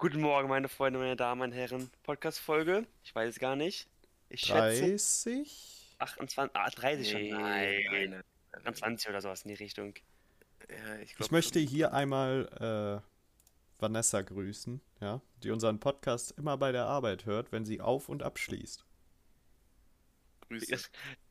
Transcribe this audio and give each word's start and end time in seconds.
Guten 0.00 0.22
Morgen, 0.22 0.48
meine 0.48 0.70
Freunde, 0.70 0.98
meine 0.98 1.14
Damen 1.14 1.42
und 1.42 1.52
Herren. 1.52 1.90
Podcast-Folge? 2.04 2.86
Ich 3.04 3.14
weiß 3.14 3.34
es 3.34 3.38
gar 3.38 3.54
nicht. 3.54 3.86
Ich 4.30 4.40
schätze 4.40 4.80
30? 4.80 5.94
28, 5.98 6.56
ah, 6.56 6.70
30 6.70 7.10
schon. 7.10 7.20
Nee, 7.20 7.30
Nein, 7.32 7.42
nein, 7.42 7.84
nein, 7.90 8.10
nein. 8.10 8.64
28 8.64 9.10
oder 9.10 9.20
sowas 9.20 9.42
in 9.42 9.48
die 9.48 9.62
Richtung. 9.62 9.92
Ja, 10.70 10.96
ich, 11.00 11.10
Ich 11.10 11.16
glaub 11.16 11.30
möchte 11.32 11.58
schon. 11.58 11.68
hier 11.68 11.92
einmal 11.92 13.02
äh, 13.04 13.82
Vanessa 13.82 14.22
grüßen, 14.22 14.80
ja, 15.02 15.20
die 15.42 15.50
unseren 15.50 15.78
Podcast 15.80 16.32
immer 16.38 16.56
bei 16.56 16.72
der 16.72 16.86
Arbeit 16.86 17.26
hört, 17.26 17.52
wenn 17.52 17.66
sie 17.66 17.82
auf 17.82 18.08
und 18.08 18.22
abschließt. 18.22 18.86
Grüße. 20.48 20.78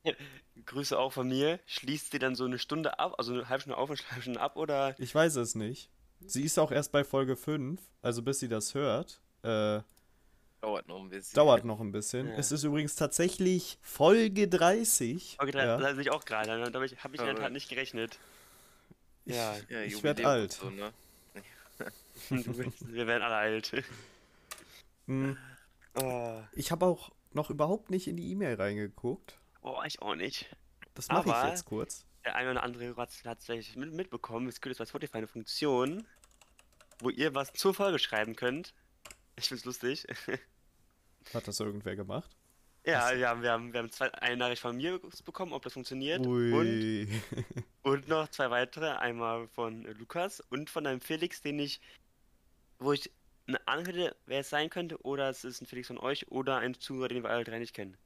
Grüße 0.68 1.00
auch 1.00 1.12
von 1.12 1.28
mir. 1.28 1.60
Schließt 1.66 2.12
sie 2.12 2.20
dann 2.20 2.36
so 2.36 2.46
eine 2.46 2.60
Stunde 2.60 3.00
ab, 3.00 3.16
also 3.18 3.34
eine 3.34 3.50
halbe 3.50 3.62
Stunde 3.62 3.78
auf 3.80 3.90
und 3.90 4.00
eine 4.00 4.12
halbe 4.12 4.22
Stunde 4.22 4.42
ab 4.42 4.58
oder? 4.58 4.94
Ich 5.00 5.16
weiß 5.16 5.38
es 5.38 5.56
nicht. 5.56 5.90
Sie 6.26 6.44
ist 6.44 6.58
auch 6.60 6.72
erst 6.72 6.92
bei 6.92 7.04
Folge 7.04 7.36
5, 7.36 7.80
also 8.02 8.22
bis 8.22 8.40
sie 8.40 8.48
das 8.48 8.74
hört. 8.74 9.22
Äh, 9.44 9.82
Dauert 10.62 10.88
noch 10.90 11.00
ein 11.00 11.10
bisschen. 11.10 11.36
dauert 11.36 11.64
noch 11.64 11.80
ein 11.80 11.92
bisschen. 11.94 12.28
Ja. 12.28 12.36
Es 12.36 12.52
ist 12.52 12.64
übrigens 12.66 12.96
tatsächlich 12.96 13.80
Folge 13.82 14.50
30. 14.50 15.38
Okay, 15.40 15.58
ja. 15.58 15.78
da 15.78 15.94
sehe 15.94 16.02
ich 16.02 16.12
auch 16.12 16.26
gerade. 16.26 16.70
Damit 16.72 17.04
habe 17.04 17.16
ich 17.16 17.22
in 17.22 17.28
der 17.28 17.36
Tat 17.36 17.54
nicht 17.54 17.70
gerechnet. 17.70 18.20
Ich, 19.26 19.36
Ja. 19.36 19.56
Ja, 19.70 19.82
ich 19.82 20.04
werd 20.04 20.20
Jubiläum 20.20 20.20
und 20.20 20.26
alt. 20.26 20.52
So, 20.52 20.70
ne? 20.70 20.92
Wir 22.82 23.08
werden 23.08 23.24
alle 23.24 23.36
alt. 23.36 23.84
Hm, 25.08 25.38
Oh, 25.96 26.42
ich 26.54 26.72
habe 26.72 26.86
auch 26.86 27.12
noch 27.34 27.50
überhaupt 27.50 27.90
nicht 27.90 28.08
in 28.08 28.16
die 28.18 28.30
E-Mail 28.32 28.56
reingeguckt. 28.56 29.40
oh 29.62 29.82
ich 29.86 30.02
auch 30.02 30.16
nicht. 30.16 30.56
Das 30.94 31.08
mache 31.10 31.30
ich 31.30 31.50
jetzt 31.50 31.66
kurz. 31.66 32.06
Der 32.26 32.36
eine 32.36 32.52
oder 32.52 32.64
andere 32.64 32.96
hat 32.96 33.10
es 33.10 33.16
vielleicht 33.46 33.76
mit, 33.76 33.94
mitbekommen. 33.94 34.48
Es 34.48 34.62
gibt 34.62 34.72
jetzt 34.72 34.80
bei 34.80 34.86
Spotify 34.86 35.18
eine 35.18 35.28
Funktion, 35.28 36.06
wo 37.00 37.10
ihr 37.10 37.34
was 37.36 37.54
zur 37.54 37.74
Folge 37.74 38.00
schreiben 38.00 38.36
könnt. 38.36 38.74
Ich 39.36 39.48
find's 39.48 39.66
lustig. 39.66 40.06
Hat 41.34 41.48
das 41.48 41.60
irgendwer 41.60 41.96
gemacht? 41.96 42.36
Ja, 42.86 43.16
wir 43.16 43.28
haben, 43.30 43.42
wir 43.42 43.52
haben, 43.52 43.74
wir 43.74 43.80
haben 43.80 43.92
zwei, 43.92 44.12
eine 44.16 44.38
Nachricht 44.38 44.62
von 44.62 44.78
mir 44.78 45.00
bekommen, 45.26 45.54
ob 45.54 45.62
das 45.64 45.74
funktioniert. 45.74 46.26
Und, 46.26 46.54
Ui. 46.54 47.08
und 47.84 48.08
noch 48.08 48.30
zwei 48.30 48.50
weitere. 48.50 48.90
Einmal 48.98 49.48
von 49.50 49.84
Lukas 50.00 50.40
und 50.50 50.70
von 50.70 50.88
einem 50.88 51.02
Felix, 51.02 51.42
den 51.42 51.60
ich, 51.60 51.82
wo 52.80 52.94
ich 52.94 53.12
eine 53.48 53.66
Ahnung 53.68 53.86
hätte, 53.86 54.16
wer 54.26 54.40
es 54.40 54.50
sein 54.50 54.70
könnte. 54.70 54.98
Oder 55.04 55.30
es 55.30 55.44
ist 55.44 55.62
ein 55.62 55.66
Felix 55.68 55.88
von 55.88 55.98
euch 55.98 56.32
oder 56.32 56.58
ein 56.58 56.74
Zuhörer, 56.74 57.10
den 57.10 57.24
wir 57.24 57.30
alle 57.30 57.44
drei 57.44 57.60
nicht 57.60 57.74
kennen. 57.74 57.98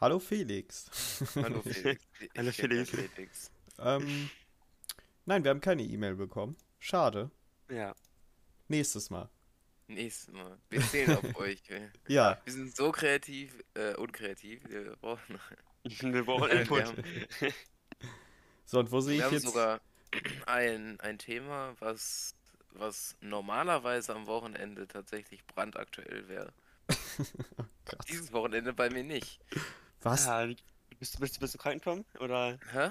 Hallo 0.00 0.18
Felix. 0.18 0.90
Hallo 1.36 1.62
Felix. 1.62 2.02
Hallo, 2.36 2.52
Felix. 2.52 2.90
Felix. 2.90 3.50
ähm, 3.78 4.30
nein, 5.24 5.42
wir 5.42 5.50
haben 5.50 5.62
keine 5.62 5.82
E-Mail 5.82 6.14
bekommen. 6.14 6.56
Schade. 6.78 7.30
Ja. 7.70 7.94
Nächstes 8.68 9.10
Mal. 9.10 9.28
Nächstes 9.88 10.32
Mal. 10.34 10.58
Wir 10.70 10.80
zählen 10.82 11.16
auf 11.16 11.36
euch. 11.36 11.62
Ja, 12.08 12.40
Wir 12.44 12.52
sind 12.52 12.74
so 12.76 12.90
kreativ, 12.92 13.54
äh, 13.74 13.94
unkreativ. 13.94 14.60
Wir 14.68 14.96
brauchen. 14.96 15.38
Wir 16.00 16.24
brauchen 16.24 16.50
wir 16.50 16.60
Input. 16.62 16.84
haben- 16.84 17.04
so 18.64 18.80
und 18.80 18.90
wo 18.90 19.00
sehe 19.00 19.12
Wir 19.14 19.18
ich 19.18 19.24
haben 19.26 19.34
jetzt? 19.34 19.44
sogar 19.46 19.80
ein, 20.46 20.98
ein 20.98 21.16
Thema, 21.18 21.76
was, 21.78 22.34
was 22.70 23.14
normalerweise 23.20 24.12
am 24.14 24.26
Wochenende 24.26 24.88
tatsächlich 24.88 25.46
brandaktuell 25.46 26.26
wäre. 26.26 26.52
Krass. 27.84 28.04
Dieses 28.08 28.32
Wochenende 28.32 28.72
bei 28.72 28.90
mir 28.90 29.04
nicht. 29.04 29.38
Was? 30.02 30.26
Ja, 30.26 30.44
bist, 30.98 31.14
du- 31.14 31.20
bist, 31.20 31.36
du- 31.36 31.40
bist 31.40 31.54
du 31.54 31.58
krank, 31.58 31.82
Tom? 31.82 32.04
Oder 32.18 32.58
Hä? 32.72 32.90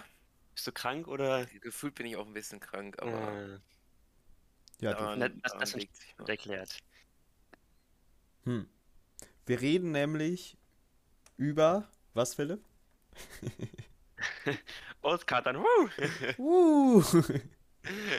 bist 0.54 0.66
du 0.68 0.72
krank? 0.72 1.10
Oder. 1.10 1.46
Gefühlt 1.48 1.96
bin 1.96 2.06
ich 2.06 2.16
auch 2.16 2.26
ein 2.26 2.34
bisschen 2.34 2.62
krank, 2.62 2.96
aber 3.02 3.56
Äh, 3.56 3.60
Ja, 4.82 4.94
daran, 4.94 5.20
das- 5.20 5.32
das- 5.44 5.54
das- 5.60 5.76
liegt 5.76 5.96
sich 5.96 6.18
noch. 6.18 6.28
erklärt. 6.28 6.78
hm. 8.44 8.68
Wir 9.48 9.62
reden 9.62 9.92
nämlich 9.92 10.58
über 11.38 11.88
was, 12.14 12.34
Philipp? 12.36 12.64
Auskatern, 15.02 15.58
wuh! 15.58 15.90
Uh. 16.38 17.04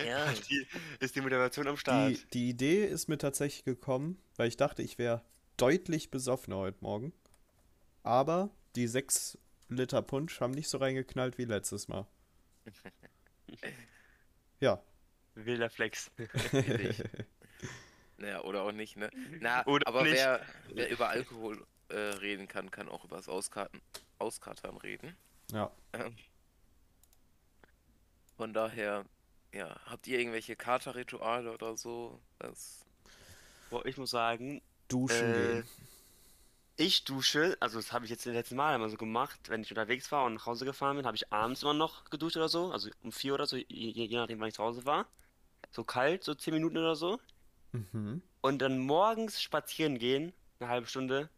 Ja, 0.06 0.32
Die, 0.48 0.66
ist 1.00 1.16
die 1.16 1.20
Motivation 1.20 1.66
am 1.66 1.76
Start. 1.76 2.10
Die, 2.10 2.26
die 2.32 2.48
Idee 2.50 2.84
ist 2.86 3.08
mir 3.08 3.18
tatsächlich 3.18 3.64
gekommen, 3.64 4.22
weil 4.36 4.46
ich 4.48 4.56
dachte, 4.56 4.82
ich 4.82 4.98
wäre 4.98 5.24
deutlich 5.56 6.10
besoffener 6.10 6.56
heute 6.58 6.78
Morgen. 6.80 7.12
Aber 8.04 8.50
die 8.76 8.86
6 8.86 9.36
Liter 9.68 10.02
Punsch 10.02 10.40
haben 10.40 10.52
nicht 10.52 10.68
so 10.68 10.78
reingeknallt 10.78 11.38
wie 11.38 11.44
letztes 11.44 11.88
Mal. 11.88 12.06
Ja. 14.60 14.82
Wilder 15.36 15.70
Flex. 15.70 16.10
Naja, 18.18 18.42
oder 18.44 18.62
auch 18.62 18.72
nicht, 18.72 18.96
ne? 18.96 19.10
Na, 19.40 19.66
Oder 19.66 19.86
aber 19.86 20.02
nicht. 20.02 20.14
wer, 20.14 20.46
wer 20.72 20.88
über 20.90 21.08
Alkohol 21.10 21.66
äh, 21.88 21.96
reden 21.96 22.48
kann, 22.48 22.70
kann 22.70 22.88
auch 22.88 23.04
über 23.04 23.16
das 23.16 23.28
Auskarten, 23.28 23.82
Auskatern 24.18 24.76
reden. 24.78 25.16
ja. 25.52 25.70
Ähm, 25.92 26.16
von 28.36 28.52
daher, 28.52 29.04
ja, 29.52 29.78
habt 29.86 30.06
ihr 30.06 30.18
irgendwelche 30.18 30.56
Katerrituale 30.56 31.52
oder 31.52 31.76
so? 31.76 32.20
Das, 32.38 32.86
Boah, 33.70 33.84
ich 33.86 33.96
muss 33.96 34.10
sagen, 34.10 34.62
Duschen 34.88 35.34
äh, 35.34 35.34
gehen. 35.34 35.68
ich 36.76 37.04
dusche, 37.04 37.56
also 37.60 37.78
das 37.78 37.92
habe 37.92 38.04
ich 38.04 38.10
jetzt 38.10 38.24
die 38.24 38.30
letzten 38.30 38.56
Mal 38.56 38.74
immer 38.74 38.88
so 38.88 38.96
gemacht, 38.96 39.40
wenn 39.48 39.62
ich 39.62 39.70
unterwegs 39.70 40.10
war 40.12 40.24
und 40.24 40.34
nach 40.34 40.46
Hause 40.46 40.64
gefahren 40.64 40.96
bin, 40.96 41.06
habe 41.06 41.16
ich 41.16 41.32
abends 41.32 41.62
immer 41.62 41.74
noch 41.74 42.04
geduscht 42.10 42.36
oder 42.36 42.48
so, 42.48 42.72
also 42.72 42.90
um 43.02 43.12
vier 43.12 43.34
oder 43.34 43.46
so, 43.46 43.56
je, 43.56 43.64
je 43.68 44.16
nachdem, 44.16 44.40
wann 44.40 44.48
ich 44.48 44.54
zu 44.54 44.62
Hause 44.62 44.84
war. 44.86 45.06
So 45.76 45.84
kalt, 45.84 46.24
so 46.24 46.34
zehn 46.34 46.54
Minuten 46.54 46.78
oder 46.78 46.96
so. 46.96 47.20
Mhm. 47.72 48.22
Und 48.40 48.60
dann 48.62 48.78
morgens 48.78 49.42
spazieren 49.42 49.98
gehen, 49.98 50.32
eine 50.58 50.70
halbe 50.70 50.86
Stunde. 50.86 51.28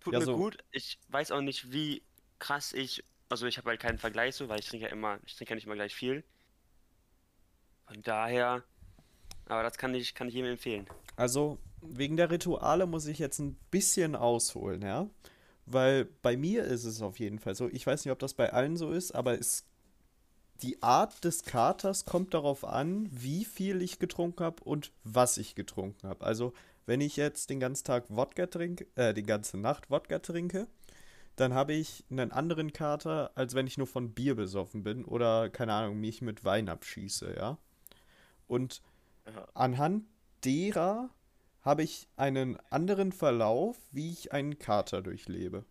Tut 0.00 0.12
Ja, 0.12 0.18
mir 0.18 0.24
so- 0.24 0.36
gut. 0.36 0.58
Ich 0.72 0.98
weiß 1.08 1.30
auch 1.30 1.40
nicht, 1.40 1.70
wie 1.70 2.02
krass 2.40 2.72
ich. 2.72 3.04
Also 3.28 3.46
ich 3.46 3.58
habe 3.58 3.68
halt 3.70 3.80
keinen 3.80 3.98
Vergleich 3.98 4.34
so, 4.34 4.48
weil 4.48 4.58
ich 4.58 4.66
trinke 4.66 4.86
ja 4.86 4.92
immer, 4.92 5.20
ich 5.24 5.36
trinke 5.36 5.52
ja 5.52 5.54
nicht 5.54 5.66
immer 5.66 5.76
gleich 5.76 5.94
viel. 5.94 6.24
Von 7.86 8.02
daher, 8.02 8.64
aber 9.46 9.62
das 9.62 9.78
kann 9.78 9.94
ich, 9.94 10.12
kann 10.16 10.26
ich 10.26 10.34
jedem 10.34 10.50
empfehlen. 10.50 10.88
Also, 11.14 11.58
wegen 11.82 12.16
der 12.16 12.32
Rituale 12.32 12.86
muss 12.86 13.06
ich 13.06 13.20
jetzt 13.20 13.38
ein 13.38 13.54
bisschen 13.70 14.16
ausholen, 14.16 14.82
ja? 14.82 15.08
Weil 15.66 16.06
bei 16.06 16.36
mir 16.36 16.64
ist 16.64 16.84
es 16.84 17.02
auf 17.02 17.20
jeden 17.20 17.38
Fall 17.38 17.54
so. 17.54 17.68
Ich 17.68 17.86
weiß 17.86 18.04
nicht, 18.04 18.10
ob 18.10 18.18
das 18.18 18.34
bei 18.34 18.52
allen 18.52 18.76
so 18.76 18.90
ist, 18.90 19.12
aber 19.12 19.38
es, 19.38 19.64
die 20.62 20.82
Art 20.82 21.24
des 21.24 21.44
Katers 21.44 22.04
kommt 22.04 22.34
darauf 22.34 22.64
an, 22.64 23.08
wie 23.10 23.44
viel 23.44 23.82
ich 23.82 23.98
getrunken 23.98 24.44
habe 24.44 24.62
und 24.64 24.92
was 25.04 25.38
ich 25.38 25.54
getrunken 25.54 26.08
habe. 26.08 26.24
Also, 26.24 26.52
wenn 26.86 27.00
ich 27.00 27.16
jetzt 27.16 27.50
den 27.50 27.60
ganzen 27.60 27.84
Tag 27.84 28.04
Wodka 28.08 28.46
trinke, 28.46 28.86
äh, 28.94 29.14
die 29.14 29.22
ganze 29.22 29.58
Nacht 29.58 29.90
Wodka 29.90 30.18
trinke, 30.18 30.66
dann 31.36 31.54
habe 31.54 31.72
ich 31.72 32.04
einen 32.10 32.32
anderen 32.32 32.72
Kater, 32.72 33.30
als 33.34 33.54
wenn 33.54 33.66
ich 33.66 33.78
nur 33.78 33.86
von 33.86 34.12
Bier 34.12 34.34
besoffen 34.34 34.82
bin 34.82 35.04
oder, 35.04 35.48
keine 35.48 35.72
Ahnung, 35.72 36.00
mich 36.00 36.20
mit 36.22 36.44
Wein 36.44 36.68
abschieße, 36.68 37.34
ja? 37.36 37.58
Und 38.46 38.82
Anhand 39.54 40.04
derer 40.44 41.10
habe 41.62 41.82
ich 41.82 42.08
einen 42.16 42.58
anderen 42.70 43.12
Verlauf, 43.12 43.78
wie 43.92 44.10
ich 44.10 44.32
einen 44.32 44.58
Kater 44.58 45.02
durchlebe. 45.02 45.64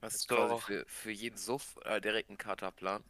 Was 0.00 0.14
ist 0.16 0.28
Doch. 0.28 0.30
quasi 0.30 0.56
für, 0.56 0.84
für 0.88 1.10
jeden 1.10 1.36
Suff 1.38 1.78
äh, 1.84 2.00
direkt 2.00 2.30
ein 2.30 2.38
Katerplan? 2.38 3.04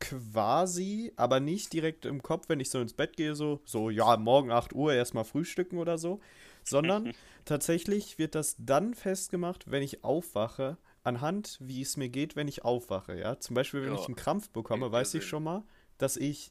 Quasi, 0.00 1.12
aber 1.16 1.40
nicht 1.40 1.74
direkt 1.74 2.06
im 2.06 2.22
Kopf, 2.22 2.48
wenn 2.48 2.58
ich 2.58 2.70
so 2.70 2.80
ins 2.80 2.94
Bett 2.94 3.18
gehe, 3.18 3.34
so, 3.34 3.60
so, 3.66 3.90
ja, 3.90 4.16
morgen 4.16 4.50
8 4.50 4.72
Uhr 4.72 4.94
erstmal 4.94 5.24
frühstücken 5.24 5.76
oder 5.76 5.98
so, 5.98 6.20
sondern 6.64 7.12
tatsächlich 7.44 8.16
wird 8.18 8.34
das 8.34 8.56
dann 8.58 8.94
festgemacht, 8.94 9.70
wenn 9.70 9.82
ich 9.82 10.02
aufwache, 10.02 10.78
anhand, 11.02 11.58
wie 11.60 11.82
es 11.82 11.98
mir 11.98 12.08
geht, 12.08 12.34
wenn 12.34 12.48
ich 12.48 12.64
aufwache, 12.64 13.14
ja. 13.18 13.38
Zum 13.40 13.52
Beispiel, 13.54 13.82
wenn 13.82 13.92
Ja, 13.92 13.94
ich 13.94 14.08
einen 14.08 14.16
Krampf 14.16 14.48
bekomme, 14.50 14.90
weiß 14.90 15.12
ich 15.14 15.26
schon 15.26 15.42
mal, 15.44 15.64
dass 15.98 16.16
ich 16.16 16.50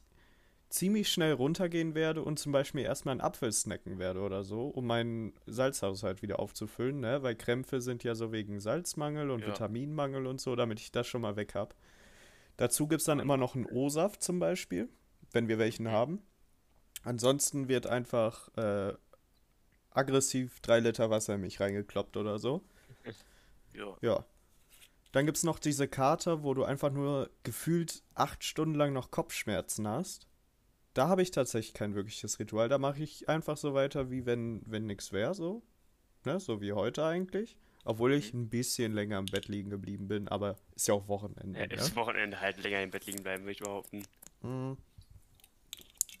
ziemlich 0.70 1.08
schnell 1.12 1.32
runtergehen 1.32 1.94
werde 1.94 2.22
und 2.22 2.38
zum 2.38 2.52
Beispiel 2.52 2.82
erstmal 2.82 3.12
einen 3.12 3.20
Apfel 3.20 3.52
snacken 3.52 3.98
werde 3.98 4.20
oder 4.20 4.44
so, 4.44 4.68
um 4.68 4.86
meinen 4.86 5.34
Salzhaushalt 5.46 6.22
wieder 6.22 6.38
aufzufüllen, 6.38 7.00
ne? 7.00 7.22
Weil 7.22 7.34
Krämpfe 7.34 7.80
sind 7.80 8.04
ja 8.04 8.14
so 8.14 8.32
wegen 8.32 8.60
Salzmangel 8.60 9.30
und 9.30 9.40
Ja. 9.40 9.48
Vitaminmangel 9.48 10.26
und 10.26 10.40
so, 10.40 10.56
damit 10.56 10.80
ich 10.80 10.92
das 10.92 11.06
schon 11.06 11.22
mal 11.22 11.36
weg 11.36 11.54
habe. 11.54 11.74
Dazu 12.56 12.86
gibt 12.86 13.00
es 13.00 13.06
dann 13.06 13.20
immer 13.20 13.36
noch 13.36 13.54
einen 13.56 13.66
O-Saft 13.66 14.22
zum 14.22 14.38
Beispiel, 14.38 14.88
wenn 15.32 15.48
wir 15.48 15.58
welchen 15.58 15.88
haben. 15.88 16.22
Ansonsten 17.02 17.68
wird 17.68 17.86
einfach 17.86 18.48
äh, 18.56 18.94
aggressiv 19.90 20.60
drei 20.60 20.78
Liter 20.80 21.10
Wasser 21.10 21.34
in 21.34 21.40
mich 21.40 21.60
reingekloppt 21.60 22.16
oder 22.16 22.38
so. 22.38 22.62
Ja, 23.72 23.96
Ja. 24.02 24.24
Dann 25.12 25.26
gibt 25.26 25.38
es 25.38 25.44
noch 25.44 25.58
diese 25.60 25.86
Kater, 25.88 26.42
wo 26.42 26.54
du 26.54 26.64
einfach 26.64 26.90
nur 26.90 27.30
gefühlt 27.44 28.02
acht 28.14 28.44
Stunden 28.44 28.74
lang 28.74 28.92
noch 28.92 29.10
Kopfschmerzen 29.10 29.86
hast. 29.88 30.26
Da 30.94 31.08
habe 31.08 31.22
ich 31.22 31.30
tatsächlich 31.30 31.74
kein 31.74 31.94
wirkliches 31.94 32.38
Ritual. 32.38 32.68
Da 32.68 32.78
mache 32.78 33.02
ich 33.02 33.28
einfach 33.28 33.56
so 33.56 33.74
weiter, 33.74 34.10
wie 34.10 34.26
wenn, 34.26 34.62
wenn 34.66 34.86
nichts 34.86 35.12
wäre, 35.12 35.34
so. 35.34 35.62
Ne? 36.24 36.40
So 36.40 36.60
wie 36.60 36.72
heute 36.72 37.04
eigentlich. 37.04 37.56
Obwohl 37.84 38.12
ich 38.12 38.34
ein 38.34 38.50
bisschen 38.50 38.92
länger 38.92 39.18
im 39.18 39.26
Bett 39.26 39.48
liegen 39.48 39.70
geblieben 39.70 40.08
bin, 40.08 40.28
aber 40.28 40.56
ist 40.74 40.88
ja 40.88 40.94
auch 40.94 41.08
Wochenende. 41.08 41.58
Ja, 41.58 41.66
ne? 41.66 41.76
das 41.76 41.96
Wochenende 41.96 42.40
halt 42.40 42.62
länger 42.62 42.82
im 42.82 42.90
Bett 42.90 43.06
liegen 43.06 43.22
bleiben, 43.22 43.44
würde 43.44 43.52
ich 43.52 43.60
behaupten. 43.60 44.02
Mhm. 44.42 44.76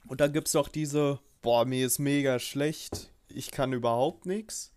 Und 0.06 0.20
dann 0.20 0.32
gibt's 0.32 0.52
doch 0.52 0.68
diese, 0.68 1.20
boah, 1.42 1.66
mir 1.66 1.86
ist 1.86 1.98
mega 1.98 2.38
schlecht, 2.38 3.12
ich 3.28 3.50
kann 3.50 3.72
überhaupt 3.72 4.24
nichts. 4.24 4.74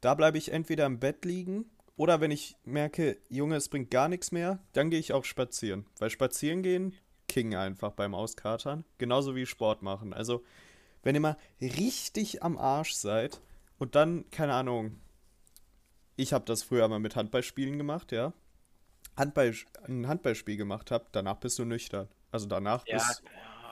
Da 0.00 0.14
bleibe 0.14 0.38
ich 0.38 0.52
entweder 0.52 0.86
im 0.86 1.00
Bett 1.00 1.24
liegen 1.24 1.64
oder 1.96 2.20
wenn 2.20 2.30
ich 2.30 2.56
merke, 2.64 3.18
Junge, 3.28 3.56
es 3.56 3.68
bringt 3.68 3.90
gar 3.90 4.08
nichts 4.08 4.30
mehr, 4.30 4.62
dann 4.72 4.90
gehe 4.90 5.00
ich 5.00 5.12
auch 5.12 5.24
spazieren. 5.24 5.86
Weil 5.98 6.10
spazieren 6.10 6.62
gehen, 6.62 6.94
King 7.28 7.54
einfach 7.54 7.92
beim 7.92 8.14
Auskatern. 8.14 8.84
Genauso 8.98 9.34
wie 9.34 9.46
Sport 9.46 9.82
machen. 9.82 10.12
Also, 10.12 10.44
wenn 11.02 11.14
ihr 11.14 11.20
mal 11.20 11.36
richtig 11.60 12.42
am 12.42 12.58
Arsch 12.58 12.92
seid 12.94 13.40
und 13.78 13.94
dann, 13.94 14.28
keine 14.30 14.54
Ahnung, 14.54 15.00
ich 16.16 16.32
habe 16.32 16.44
das 16.44 16.62
früher 16.62 16.88
mal 16.88 16.98
mit 16.98 17.16
Handballspielen 17.16 17.78
gemacht, 17.78 18.12
ja. 18.12 18.32
Handball, 19.16 19.54
ein 19.86 20.06
Handballspiel 20.08 20.56
gemacht 20.56 20.90
habe, 20.90 21.06
danach 21.12 21.36
bist 21.36 21.58
du 21.58 21.64
nüchtern. 21.64 22.08
Also 22.30 22.46
danach 22.46 22.86
Ja, 22.86 22.96
bist 22.96 23.22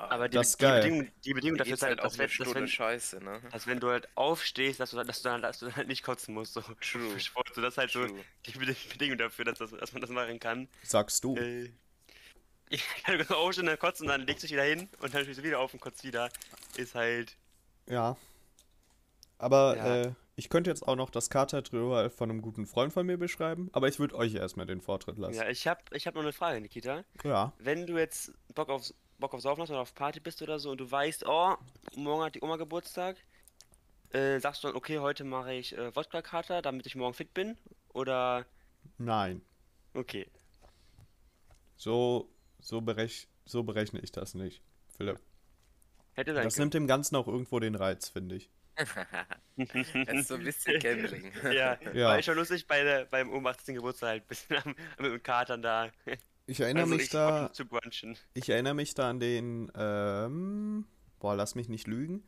Aber 0.08 0.28
die, 0.28 0.36
Das 0.36 0.56
die 0.56 0.62
geil. 0.64 0.82
Bedingung, 0.82 1.10
die 1.24 1.34
Bedingung 1.34 1.58
dafür 1.58 1.74
ist 1.74 1.82
halt, 1.82 1.90
halt 1.90 2.00
auch 2.00 2.04
dass, 2.04 2.18
eine 2.20 2.28
Stunde 2.28 2.54
wenn, 2.54 2.68
Scheiße, 2.68 3.22
ne? 3.22 3.40
dass 3.52 3.66
wenn 3.66 3.80
du 3.80 3.88
halt 3.90 4.08
aufstehst, 4.16 4.80
dass 4.80 4.90
du, 4.90 5.02
dass 5.02 5.22
du, 5.22 5.28
dann, 5.28 5.42
dass 5.42 5.58
du 5.58 5.66
dann 5.66 5.76
halt 5.76 5.88
nicht 5.88 6.02
kotzen 6.02 6.34
musst. 6.34 6.54
So. 6.54 6.60
True. 6.60 6.74
Für 7.10 7.20
Sport. 7.20 7.54
So, 7.54 7.60
das 7.60 7.74
ist 7.74 7.78
halt 7.78 7.90
so 7.90 8.06
True. 8.06 8.24
die 8.46 8.52
Bedi- 8.52 8.88
Bedingung 8.90 9.18
dafür, 9.18 9.44
dass, 9.44 9.58
das, 9.58 9.70
dass 9.70 9.92
man 9.92 10.02
das 10.02 10.10
machen 10.10 10.38
kann. 10.40 10.68
sagst 10.82 11.24
du. 11.24 11.36
Äh, 11.36 11.70
ich 12.70 12.84
kann 13.04 13.18
sogar 13.18 13.38
aufstehen, 13.38 13.66
dann 13.66 13.78
kotzen 13.78 14.06
und 14.06 14.12
dann 14.12 14.26
legst 14.26 14.42
du 14.42 14.46
dich 14.46 14.54
wieder 14.54 14.64
hin 14.64 14.88
und 15.00 15.14
dann 15.14 15.22
stehst 15.22 15.38
du 15.38 15.42
wieder 15.42 15.60
auf 15.60 15.72
und 15.74 15.80
kotzt 15.80 16.04
wieder. 16.04 16.30
Ist 16.76 16.94
halt. 16.94 17.36
Ja. 17.88 18.16
Aber 19.38 19.76
Ja. 19.76 20.02
Äh, 20.02 20.14
ich 20.36 20.48
könnte 20.48 20.68
jetzt 20.68 20.86
auch 20.86 20.96
noch 20.96 21.10
das 21.10 21.30
Kater-Ritual 21.30 22.10
von 22.10 22.28
einem 22.28 22.42
guten 22.42 22.66
Freund 22.66 22.92
von 22.92 23.06
mir 23.06 23.16
beschreiben, 23.16 23.70
aber 23.72 23.86
ich 23.86 24.00
würde 24.00 24.16
euch 24.16 24.34
erstmal 24.34 24.66
den 24.66 24.80
Vortritt 24.80 25.16
lassen. 25.16 25.34
Ja, 25.34 25.48
ich 25.48 25.68
hab, 25.68 25.94
ich 25.94 26.08
hab 26.08 26.14
noch 26.14 26.22
eine 26.22 26.32
Frage, 26.32 26.60
Nikita. 26.60 27.04
Ja. 27.22 27.52
Wenn 27.58 27.86
du 27.86 27.96
jetzt 27.96 28.32
Bock 28.52 28.68
aufs, 28.68 28.94
Bock 29.18 29.32
aufs 29.32 29.44
Saufen 29.44 29.62
hast 29.62 29.70
oder 29.70 29.80
auf 29.80 29.94
Party 29.94 30.18
bist 30.18 30.42
oder 30.42 30.58
so 30.58 30.72
und 30.72 30.78
du 30.78 30.90
weißt, 30.90 31.24
oh, 31.26 31.54
morgen 31.94 32.24
hat 32.24 32.34
die 32.34 32.42
Oma 32.42 32.56
Geburtstag, 32.56 33.16
äh, 34.10 34.40
sagst 34.40 34.64
du 34.64 34.68
dann, 34.68 34.76
okay, 34.76 34.98
heute 34.98 35.22
mache 35.22 35.54
ich 35.54 35.76
äh, 35.76 35.94
Wodka-Kater, 35.94 36.62
damit 36.62 36.86
ich 36.86 36.96
morgen 36.96 37.14
fit 37.14 37.32
bin? 37.32 37.56
Oder, 37.92 38.44
Nein. 38.98 39.40
okay. 39.94 40.26
So, 41.76 42.28
so, 42.64 42.80
berech 42.80 43.28
so 43.44 43.62
berechne 43.62 44.00
ich 44.00 44.10
das 44.10 44.34
nicht, 44.34 44.62
Philipp. 44.96 45.20
Hätte 46.14 46.34
sein 46.34 46.44
Das 46.44 46.58
nimmt 46.58 46.74
dem 46.74 46.86
Ganzen 46.86 47.16
auch 47.16 47.28
irgendwo 47.28 47.60
den 47.60 47.74
Reiz, 47.74 48.08
finde 48.08 48.36
ich. 48.36 48.50
können. 48.76 49.06
Das 50.06 50.14
ist 50.14 50.28
so 50.28 50.34
ein 50.34 50.42
bisschen 50.44 50.80
Gambling. 50.80 51.30
Ja, 51.52 51.78
Ja. 51.94 52.08
war 52.08 52.22
schon 52.22 52.36
lustig 52.36 52.66
bei, 52.66 52.82
der, 52.82 53.04
beim 53.04 53.32
Oma 53.32 53.50
18. 53.50 53.74
Geburtstag 53.76 54.08
halt, 54.08 54.26
bisschen 54.28 54.56
am, 54.56 54.74
mit 54.98 55.12
dem 55.12 55.22
Katern 55.22 55.62
da. 55.62 55.90
Ich 56.46 56.60
erinnere 56.60 56.82
Also 56.84 56.94
mich 56.94 57.04
ich 57.04 57.10
da, 57.10 57.52
zu 57.52 57.66
brunchen. 57.66 58.16
ich 58.34 58.48
erinnere 58.48 58.74
mich 58.74 58.94
da 58.94 59.10
an 59.10 59.20
den, 59.20 59.70
ähm, 59.76 60.86
boah, 61.20 61.36
lass 61.36 61.54
mich 61.54 61.68
nicht 61.68 61.86
lügen, 61.86 62.24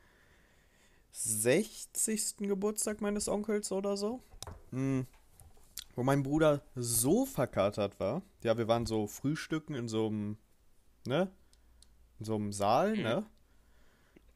60. 1.12 2.37
Geburtstag 2.38 3.00
meines 3.00 3.29
Onkels 3.29 3.73
oder 3.73 3.97
so. 3.97 4.23
Hm. 4.71 5.06
Wo 5.96 6.02
mein 6.02 6.22
Bruder 6.22 6.62
so 6.75 7.25
verkatert 7.26 7.98
war. 7.98 8.22
Ja, 8.44 8.56
wir 8.58 8.69
waren 8.69 8.87
so 8.87 9.06
frühstücken 9.06 9.75
in 9.75 9.88
so 9.88 10.06
einem, 10.06 10.37
ne? 11.06 11.32
In 12.19 12.25
so 12.26 12.37
einem 12.37 12.52
Saal, 12.52 12.96
Mhm. 12.96 13.02
ne? 13.02 13.26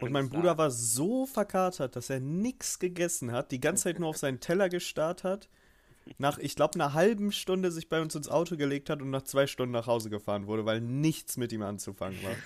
Und 0.00 0.12
mein. 0.12 0.30
Bruder 0.30 0.56
war 0.56 0.70
so 0.70 1.26
verkatert, 1.26 1.94
dass 1.94 2.08
er 2.08 2.20
nichts 2.20 2.78
gegessen 2.78 3.30
hat, 3.32 3.52
die 3.52 3.60
ganze 3.60 3.84
Zeit 3.84 3.98
nur 3.98 4.08
auf 4.08 4.16
seinen 4.16 4.40
Teller 4.40 4.70
gestarrt 4.70 5.22
hat. 5.24 5.50
Nach, 6.18 6.38
ich 6.38 6.56
glaube, 6.56 6.74
einer 6.74 6.94
halben 6.94 7.32
Stunde 7.32 7.70
sich 7.70 7.88
bei 7.88 8.00
uns 8.00 8.14
ins 8.14 8.28
Auto 8.28 8.56
gelegt 8.56 8.90
hat 8.90 9.00
und 9.00 9.10
nach 9.10 9.22
zwei 9.22 9.46
Stunden 9.46 9.72
nach 9.72 9.86
Hause 9.86 10.10
gefahren 10.10 10.46
wurde, 10.46 10.66
weil 10.66 10.80
nichts 10.80 11.36
mit 11.36 11.52
ihm 11.52 11.62
anzufangen 11.62 12.18
war. 12.22 12.36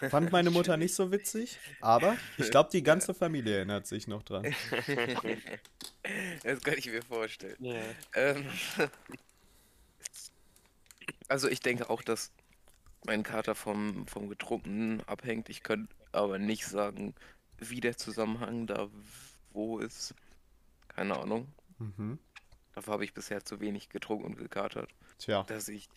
Fand 0.10 0.32
meine 0.32 0.50
Mutter 0.50 0.76
nicht 0.76 0.94
so 0.94 1.12
witzig, 1.12 1.58
aber 1.80 2.16
ich 2.38 2.50
glaube, 2.50 2.70
die 2.72 2.82
ganze 2.82 3.12
Familie 3.12 3.56
erinnert 3.56 3.86
sich 3.86 4.06
noch 4.08 4.22
dran. 4.22 4.54
Das 6.42 6.60
kann 6.62 6.78
ich 6.78 6.86
mir 6.86 7.02
vorstellen. 7.02 7.56
Ja. 7.60 7.80
Ähm, 8.14 8.46
also 11.28 11.48
ich 11.48 11.60
denke 11.60 11.90
auch, 11.90 12.02
dass 12.02 12.32
mein 13.04 13.22
Kater 13.22 13.54
vom, 13.54 14.06
vom 14.06 14.28
Getrunkenen 14.28 15.02
abhängt. 15.06 15.48
Ich 15.48 15.62
könnte 15.62 15.94
aber 16.12 16.38
nicht 16.38 16.66
sagen, 16.66 17.14
wie 17.58 17.80
der 17.80 17.96
Zusammenhang 17.96 18.66
da 18.66 18.88
wo 19.52 19.78
ist. 19.78 20.14
Keine 20.88 21.18
Ahnung. 21.18 21.46
Mhm. 21.80 22.18
Dafür 22.74 22.92
habe 22.92 23.04
ich 23.04 23.14
bisher 23.14 23.44
zu 23.44 23.60
wenig 23.60 23.88
getrunken 23.88 24.26
und 24.26 24.36
gekatert, 24.36 24.90
Tja, 25.18 25.42
dass 25.44 25.68
ich 25.68 25.88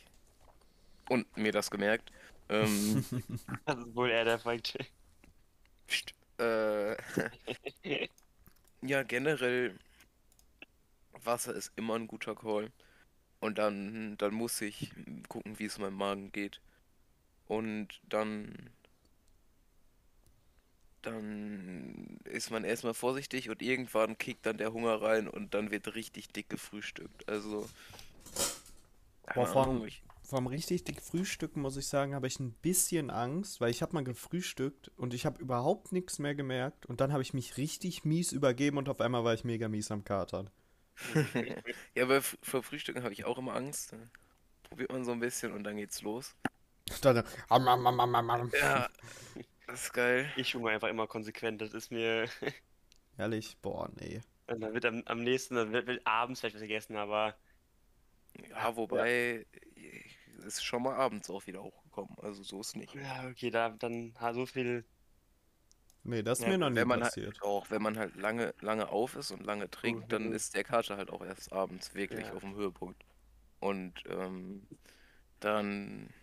und 1.10 1.38
mir 1.38 1.52
das 1.52 1.70
gemerkt. 1.72 2.12
Ähm, 2.50 3.06
Das 3.66 3.78
ist 3.78 3.96
wohl 3.96 4.10
eher 4.10 4.26
der 4.26 4.40
Fakt. 4.40 4.78
pst, 5.88 6.14
äh, 6.40 6.96
ja, 8.82 9.04
generell 9.04 9.78
Wasser 11.26 11.54
ist 11.54 11.72
immer 11.76 11.96
ein 11.96 12.08
guter 12.08 12.36
Call. 12.36 12.72
Und 13.40 13.58
dann, 13.58 14.18
dann 14.18 14.34
muss 14.34 14.62
ich 14.62 14.92
gucken, 15.28 15.60
wie 15.60 15.66
es 15.66 15.78
meinem 15.78 15.96
Magen 15.98 16.32
geht. 16.32 16.62
Und 17.48 18.00
dann, 18.08 18.72
dann 21.04 22.20
ist 22.26 22.50
man 22.50 22.64
erstmal 22.64 22.94
vorsichtig 22.94 23.50
und 23.50 23.62
irgendwann 23.62 24.18
kickt 24.18 24.46
dann 24.46 24.58
der 24.58 24.74
Hunger 24.74 25.02
rein 25.02 25.28
und 25.28 25.54
dann 25.54 25.72
wird 25.72 25.96
richtig 25.96 26.30
dick 26.30 26.50
gefrühstückt. 26.50 27.30
Also, 27.30 27.70
Boah, 29.34 29.86
ich, 29.86 30.04
vom 30.24 30.48
richtig 30.48 30.84
dick 30.84 31.02
Frühstücken 31.02 31.62
muss 31.62 31.78
ich 31.78 31.88
sagen, 31.88 32.16
habe 32.16 32.28
ich 32.28 32.40
ein 32.40 32.54
bisschen 32.54 33.10
Angst, 33.10 33.62
weil 33.62 33.70
ich 33.70 33.82
habe 33.82 33.94
mal 33.94 34.04
gefrühstückt 34.04 34.92
und 34.98 35.14
ich 35.14 35.26
habe 35.26 35.42
überhaupt 35.42 35.92
nichts 35.92 36.20
mehr 36.20 36.36
gemerkt 36.36 36.86
und 36.86 37.02
dann 37.02 37.12
habe 37.12 37.22
ich 37.22 37.34
mich 37.34 37.58
richtig 37.58 38.06
mies 38.06 38.32
übergeben 38.32 38.78
und 38.78 38.90
auf 38.90 39.00
einmal 39.02 39.24
war 39.24 39.34
ich 39.34 39.44
mega 39.44 39.68
mies 39.68 39.92
am 39.92 40.04
Katern. 40.04 40.50
ja, 41.96 42.04
aber 42.04 42.22
vor 42.22 42.64
Frühstücken 42.64 43.04
habe 43.04 43.14
ich 43.14 43.26
auch 43.26 43.38
immer 43.38 43.56
Angst. 43.56 43.96
Probiert 44.64 44.92
man 44.92 45.04
so 45.04 45.12
ein 45.12 45.20
bisschen 45.20 45.52
und 45.52 45.64
dann 45.64 45.78
geht's 45.78 46.02
los. 46.02 46.36
Dann, 47.02 47.24
am, 47.50 47.68
am, 47.68 47.88
am, 47.88 48.00
am, 48.00 48.30
am. 48.30 48.52
Ja, 48.60 48.90
das 49.68 49.84
ist 49.86 49.94
geil. 49.94 50.32
Ich 50.36 50.54
hungere 50.56 50.74
einfach 50.74 50.90
immer 50.90 51.08
konsequent. 51.08 51.62
Das 51.62 51.74
ist 51.74 51.92
mir. 51.92 52.30
Ehrlich, 53.18 53.58
boah, 53.60 53.90
nee. 53.96 54.22
Und 54.48 54.62
dann 54.62 54.74
wird 54.74 54.86
am, 54.86 55.04
am 55.06 55.20
nächsten, 55.24 55.56
dann 55.56 55.72
wird, 55.74 55.88
wird 55.88 56.06
abends 56.08 56.40
vielleicht 56.40 56.56
was 56.56 56.62
gegessen, 56.62 56.96
aber. 56.98 57.38
Ja, 58.50 58.76
wobei, 58.76 59.46
es 60.38 60.46
ist 60.46 60.64
schon 60.64 60.84
mal 60.84 60.96
abends 60.96 61.30
auch 61.30 61.46
wieder 61.48 61.64
hochgekommen. 61.64 62.16
Also 62.20 62.44
so 62.44 62.62
ist 62.62 62.76
nicht. 62.76 62.96
Ja, 62.96 63.28
okay, 63.30 63.50
da 63.52 63.70
dann 63.70 64.16
so 64.34 64.46
viel. 64.46 64.88
Nee, 66.04 66.24
das 66.24 66.40
ist 66.40 66.46
Ja, 66.46 66.48
mir 66.48 66.58
noch 66.58 66.70
nie 66.70 66.86
Wenn 66.86 66.88
man 66.88 67.02
passiert. 67.02 67.42
halt 67.42 67.42
auch, 67.42 67.70
wenn 67.70 67.82
man 67.82 67.98
halt 67.98 68.16
lange, 68.16 68.54
lange 68.60 68.90
auf 68.90 69.16
ist 69.16 69.32
und 69.32 69.44
lange 69.44 69.70
trinkt, 69.70 70.12
dann 70.12 70.32
Mhm. 70.32 70.34
ist 70.34 70.56
der 70.56 70.64
Kater 70.64 70.98
halt 70.98 71.10
auch 71.12 71.24
erst 71.24 71.52
abends 71.54 71.94
wirklich 71.94 72.32
Ja. 72.32 72.34
auf 72.34 72.42
dem 72.42 72.56
Höhepunkt. 72.56 73.04
Und 73.60 74.04
ähm, 74.08 74.68
dann, 75.40 76.14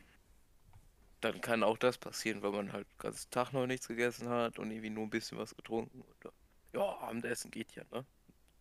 dann 1.20 1.40
kann 1.40 1.62
auch 1.62 1.78
das 1.78 1.98
passieren, 1.98 2.42
weil 2.42 2.52
man 2.52 2.72
halt 2.72 2.88
den 2.90 2.98
ganzen 2.98 3.30
Tag 3.30 3.52
noch 3.52 3.66
nichts 3.66 3.88
gegessen 3.88 4.28
hat 4.28 4.58
und 4.58 4.70
irgendwie 4.70 4.90
nur 4.90 5.04
ein 5.04 5.10
bisschen 5.10 5.38
was 5.38 5.54
getrunken. 5.54 6.04
Dann- 6.20 6.32
ja, 6.72 6.82
Abendessen 7.00 7.50
geht 7.50 7.72
ja, 7.74 7.84
ne? 7.90 8.04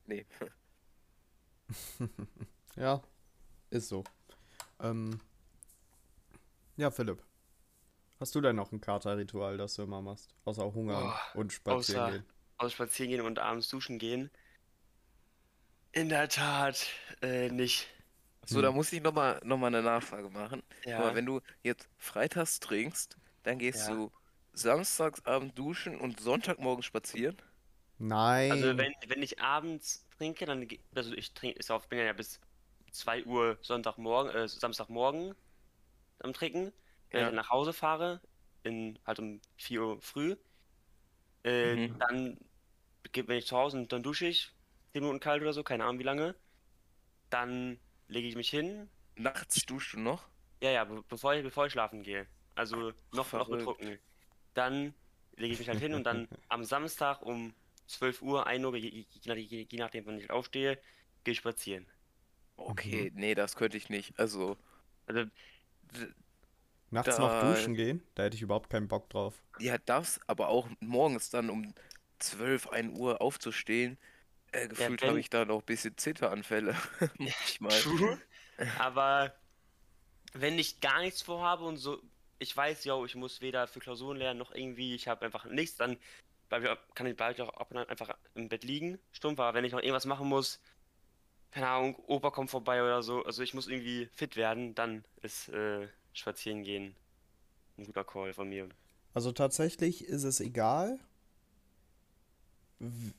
Nee. 0.06 0.26
Ja, 2.76 3.02
ist 3.70 3.90
so. 3.90 4.04
Ähm, 4.80 5.20
ja, 6.78 6.90
Philipp. 6.92 7.22
Hast 8.20 8.34
du 8.36 8.42
denn 8.42 8.56
noch 8.56 8.72
ein 8.72 8.80
Katerritual, 8.82 9.58
das 9.58 9.76
du 9.76 9.84
immer 9.84 10.02
machst? 10.02 10.34
Außer 10.46 10.74
hungern 10.74 11.04
Boah, 11.04 11.20
und 11.36 11.52
spazieren 11.54 12.02
außer- 12.04 12.12
gehen. 12.12 12.26
Aus 12.58 12.74
spazieren 12.74 13.12
gehen 13.12 13.22
und 13.22 13.40
abends 13.40 13.70
duschen 13.70 14.00
gehen. 14.00 14.30
In 15.92 16.10
der 16.10 16.28
Tat, 16.30 16.88
äh, 17.22 17.50
nicht. 17.50 17.88
So, 18.52 18.62
Hm. 18.62 18.64
da 18.64 18.72
muss 18.72 18.92
ich 18.94 19.02
nochmal 19.02 19.40
noch 19.44 19.58
mal 19.60 19.68
eine 19.68 19.84
Nachfrage 19.84 20.30
machen. 20.32 20.64
Ja. 20.86 20.96
Aber 20.96 21.14
wenn 21.14 21.26
du 21.28 21.40
jetzt 21.62 21.88
freitags 21.98 22.60
trinkst, 22.60 23.20
dann 23.44 23.60
gehst 23.60 23.88
Ja. 23.88 23.90
du 23.90 24.12
samstagsabend 24.54 25.56
duschen 25.58 26.00
und 26.02 26.20
Sonntagmorgen 26.20 26.82
spazieren? 26.82 27.38
Nein. 28.00 28.72
Also 28.72 28.78
wenn, 28.78 28.94
wenn 29.08 29.22
ich 29.22 29.40
abends 29.40 30.08
trinke, 30.18 30.46
dann 30.46 30.68
also 30.96 31.14
ich 31.14 31.34
trinke, 31.34 31.60
auf, 31.74 31.88
bin 31.88 32.00
ja 32.00 32.14
bis 32.14 32.40
2 32.92 33.24
Uhr 33.26 33.60
Sonntagmorgen, 33.62 34.34
äh, 34.34 34.48
Samstagmorgen 34.48 35.36
am 36.20 36.34
Trinken. 36.34 36.74
Wenn 37.12 37.22
Ja. 37.22 37.22
ich 37.24 37.28
dann 37.28 37.36
nach 37.36 37.50
Hause 37.52 37.74
fahre, 37.74 38.22
in 38.64 39.00
halt 39.06 39.20
um 39.20 39.42
4 39.58 39.82
Uhr 39.84 40.02
früh, 40.02 40.38
äh, 41.44 41.78
Mhm. 41.78 42.00
dann 42.00 42.38
bin 43.14 43.32
ich 43.32 43.48
zu 43.48 43.58
Hause 43.58 43.78
und 43.78 43.92
dann 43.94 44.04
dusche 44.04 44.28
ich 44.28 44.54
10 44.94 45.04
Minuten 45.04 45.20
kalt 45.20 45.42
oder 45.42 45.54
so, 45.54 45.64
keine 45.64 45.86
Ahnung 45.86 46.00
wie 46.00 46.04
lange. 46.04 46.40
Dann 47.32 47.82
lege 48.10 48.28
ich 48.28 48.36
mich 48.36 48.50
hin. 48.50 48.90
Nachts 49.16 49.66
duschst 49.66 49.94
du 49.94 50.00
noch? 50.00 50.28
Ja, 50.62 50.72
ja, 50.72 50.84
be 50.84 51.04
bevor 51.08 51.34
ich, 51.36 51.44
bevor 51.44 51.66
ich 51.68 51.72
schlafen 51.72 52.04
gehe. 52.04 52.28
Also 52.56 52.76
noch, 52.78 52.94
noch 53.14 53.26
verrückt. 53.28 53.52
betrunken. 53.60 54.00
Dann 54.54 54.94
lege 55.38 55.54
ich 55.54 55.60
mich 55.60 55.70
halt 55.70 55.80
hin 55.80 55.94
und 55.94 56.04
dann 56.04 56.28
am 56.50 56.64
Samstag 56.66 57.22
um 57.22 57.54
12 57.88 58.22
Uhr, 58.22 58.46
1 58.46 58.66
Uhr, 58.66 58.76
je, 58.76 58.90
je, 58.90 59.06
je, 59.22 59.34
je, 59.36 59.68
je 59.70 59.80
nachdem, 59.80 60.06
wann 60.06 60.20
ich 60.20 60.30
aufstehe, 60.30 60.78
gehe 61.24 61.32
ich 61.32 61.38
spazieren. 61.38 61.86
Okay, 62.58 63.12
nee, 63.16 63.36
das 63.36 63.56
könnte 63.56 63.78
ich 63.78 63.90
nicht. 63.90 64.20
Also, 64.20 64.58
Also, 65.08 65.26
Nachts 66.92 67.16
Da- 67.18 67.22
noch 67.22 67.56
duschen 67.56 67.76
gehen? 67.76 68.04
Da 68.16 68.24
hätte 68.24 68.36
ich 68.36 68.42
überhaupt 68.42 68.70
keinen 68.70 68.88
Bock 68.88 69.10
drauf. 69.10 69.44
Ja, 69.60 69.78
das, 69.78 70.20
aber 70.28 70.50
auch 70.50 70.68
morgens 70.80 71.30
dann 71.30 71.50
um 71.50 71.74
12, 72.20 72.68
1 72.68 72.98
Uhr 72.98 73.22
aufzustehen. 73.22 73.98
Äh, 74.52 74.68
gefühlt 74.68 75.02
habe 75.04 75.20
ich 75.20 75.30
da 75.30 75.46
noch 75.46 75.60
ein 75.60 75.66
bisschen 75.66 75.98
Zitteranfälle. 75.98 76.76
Manchmal. 77.18 77.80
True. 77.82 78.20
Aber 78.80 79.34
wenn 80.34 80.58
ich 80.60 80.82
gar 80.82 81.02
nichts 81.02 81.22
vorhabe 81.22 81.64
und 81.66 81.78
so, 81.78 82.02
ich 82.40 82.56
weiß, 82.56 82.86
yo, 82.86 83.06
ich 83.06 83.16
muss 83.16 83.42
weder 83.42 83.68
für 83.68 83.80
Klausuren 83.80 84.18
lernen 84.18 84.40
noch 84.40 84.54
irgendwie, 84.54 84.96
ich 84.96 85.08
habe 85.08 85.26
einfach 85.26 85.46
nichts, 85.46 85.78
dann 85.78 85.98
kann 86.96 87.06
ich 87.06 87.16
bald 87.16 87.40
auch 87.42 87.54
ab 87.54 87.72
und 87.72 87.78
an 87.78 87.88
einfach 87.88 88.18
im 88.34 88.50
Bett 88.50 88.64
liegen, 88.64 88.98
stumpf, 89.12 89.40
aber 89.40 89.54
wenn 89.56 89.66
ich 89.66 89.72
noch 89.72 89.80
irgendwas 89.80 90.06
machen 90.06 90.28
muss, 90.28 90.60
keine 91.52 91.68
Ahnung, 91.68 91.96
Opa 92.08 92.32
kommt 92.32 92.50
vorbei 92.50 92.82
oder 92.82 93.04
so, 93.04 93.24
also 93.24 93.44
ich 93.44 93.54
muss 93.54 93.68
irgendwie 93.68 94.10
fit 94.14 94.36
werden, 94.36 94.74
dann 94.74 95.04
ist 95.22 95.50
äh, 95.50 95.88
spazieren 96.14 96.64
gehen 96.64 96.96
ein 97.80 97.86
guter 97.86 98.04
Call 98.04 98.34
von 98.34 98.50
mir. 98.50 98.70
Also 99.14 99.32
tatsächlich 99.32 100.06
ist 100.06 100.24
es 100.24 100.40
egal. 100.40 101.00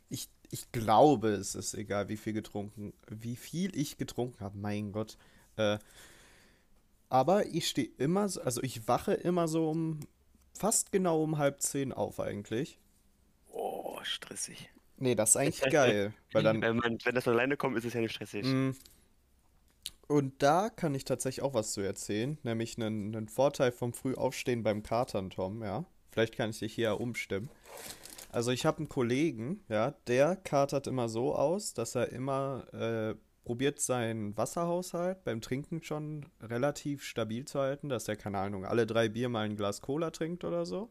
Ich, 0.08 0.28
ich 0.50 0.70
glaube, 0.72 1.28
es 1.30 1.54
ist 1.54 1.74
egal, 1.74 2.08
wie 2.08 2.16
viel 2.16 2.32
getrunken, 2.32 2.92
wie 3.08 3.36
viel 3.36 3.76
ich 3.76 3.96
getrunken 3.98 4.40
habe, 4.40 4.58
mein 4.58 4.92
Gott. 4.92 5.16
Äh, 5.56 5.78
aber 7.08 7.46
ich 7.46 7.68
stehe 7.68 7.88
immer, 7.98 8.28
so- 8.28 8.40
also 8.42 8.62
ich 8.62 8.86
wache 8.88 9.14
immer 9.14 9.48
so 9.48 9.70
um 9.70 10.00
fast 10.56 10.92
genau 10.92 11.22
um 11.22 11.38
halb 11.38 11.60
zehn 11.60 11.92
auf 11.92 12.20
eigentlich. 12.20 12.78
Oh, 13.52 13.98
stressig. 14.02 14.70
Nee, 14.96 15.14
das 15.14 15.30
ist 15.30 15.36
eigentlich 15.36 15.70
geil, 15.70 16.12
weil 16.32 16.42
dann 16.42 16.62
wenn, 16.62 16.76
man, 16.76 16.98
wenn 17.04 17.14
das 17.14 17.26
alleine 17.28 17.56
kommt, 17.56 17.76
ist 17.76 17.84
es 17.84 17.94
ja 17.94 18.00
nicht 18.00 18.14
stressig. 18.14 18.44
Mm. 18.46 18.70
Und 20.08 20.42
da 20.42 20.70
kann 20.70 20.94
ich 20.94 21.04
tatsächlich 21.04 21.42
auch 21.42 21.54
was 21.54 21.72
zu 21.72 21.80
erzählen, 21.82 22.36
nämlich 22.42 22.76
einen, 22.76 23.14
einen 23.14 23.28
Vorteil 23.28 23.70
vom 23.70 23.92
Frühaufstehen 23.92 24.64
beim 24.64 24.82
Katern, 24.82 25.30
Tom, 25.30 25.62
ja. 25.62 25.84
Vielleicht 26.10 26.36
kann 26.36 26.50
ich 26.50 26.58
dich 26.58 26.74
hier 26.74 26.84
ja 26.84 26.92
umstimmen. 26.92 27.48
Also 28.32 28.50
ich 28.52 28.64
habe 28.64 28.78
einen 28.78 28.88
Kollegen, 28.88 29.64
ja, 29.68 29.92
der 30.06 30.36
katert 30.36 30.86
immer 30.86 31.08
so 31.08 31.34
aus, 31.34 31.74
dass 31.74 31.94
er 31.94 32.10
immer 32.10 32.66
äh, 32.72 33.14
probiert 33.44 33.80
seinen 33.80 34.36
Wasserhaushalt 34.36 35.24
beim 35.24 35.40
Trinken 35.40 35.82
schon 35.82 36.26
relativ 36.40 37.02
stabil 37.02 37.44
zu 37.44 37.60
halten, 37.60 37.88
dass 37.88 38.06
er, 38.08 38.16
keine 38.16 38.38
Ahnung, 38.38 38.64
alle 38.64 38.86
drei 38.86 39.08
Bier 39.08 39.28
mal 39.28 39.46
ein 39.46 39.56
Glas 39.56 39.80
Cola 39.80 40.10
trinkt 40.10 40.44
oder 40.44 40.64
so. 40.64 40.90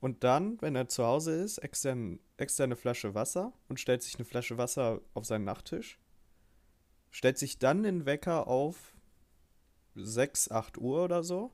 Und 0.00 0.22
dann, 0.22 0.60
wenn 0.60 0.76
er 0.76 0.88
zu 0.88 1.04
Hause 1.04 1.34
ist, 1.34 1.58
extern, 1.58 2.20
externe 2.36 2.76
Flasche 2.76 3.14
Wasser 3.14 3.52
und 3.68 3.80
stellt 3.80 4.02
sich 4.02 4.16
eine 4.16 4.24
Flasche 4.24 4.58
Wasser 4.58 5.00
auf 5.14 5.24
seinen 5.24 5.44
Nachttisch 5.44 5.98
stellt 7.10 7.38
sich 7.38 7.58
dann 7.58 7.82
den 7.82 8.06
Wecker 8.06 8.46
auf 8.46 8.94
6, 9.94 10.50
8 10.50 10.78
Uhr 10.78 11.04
oder 11.04 11.24
so, 11.24 11.52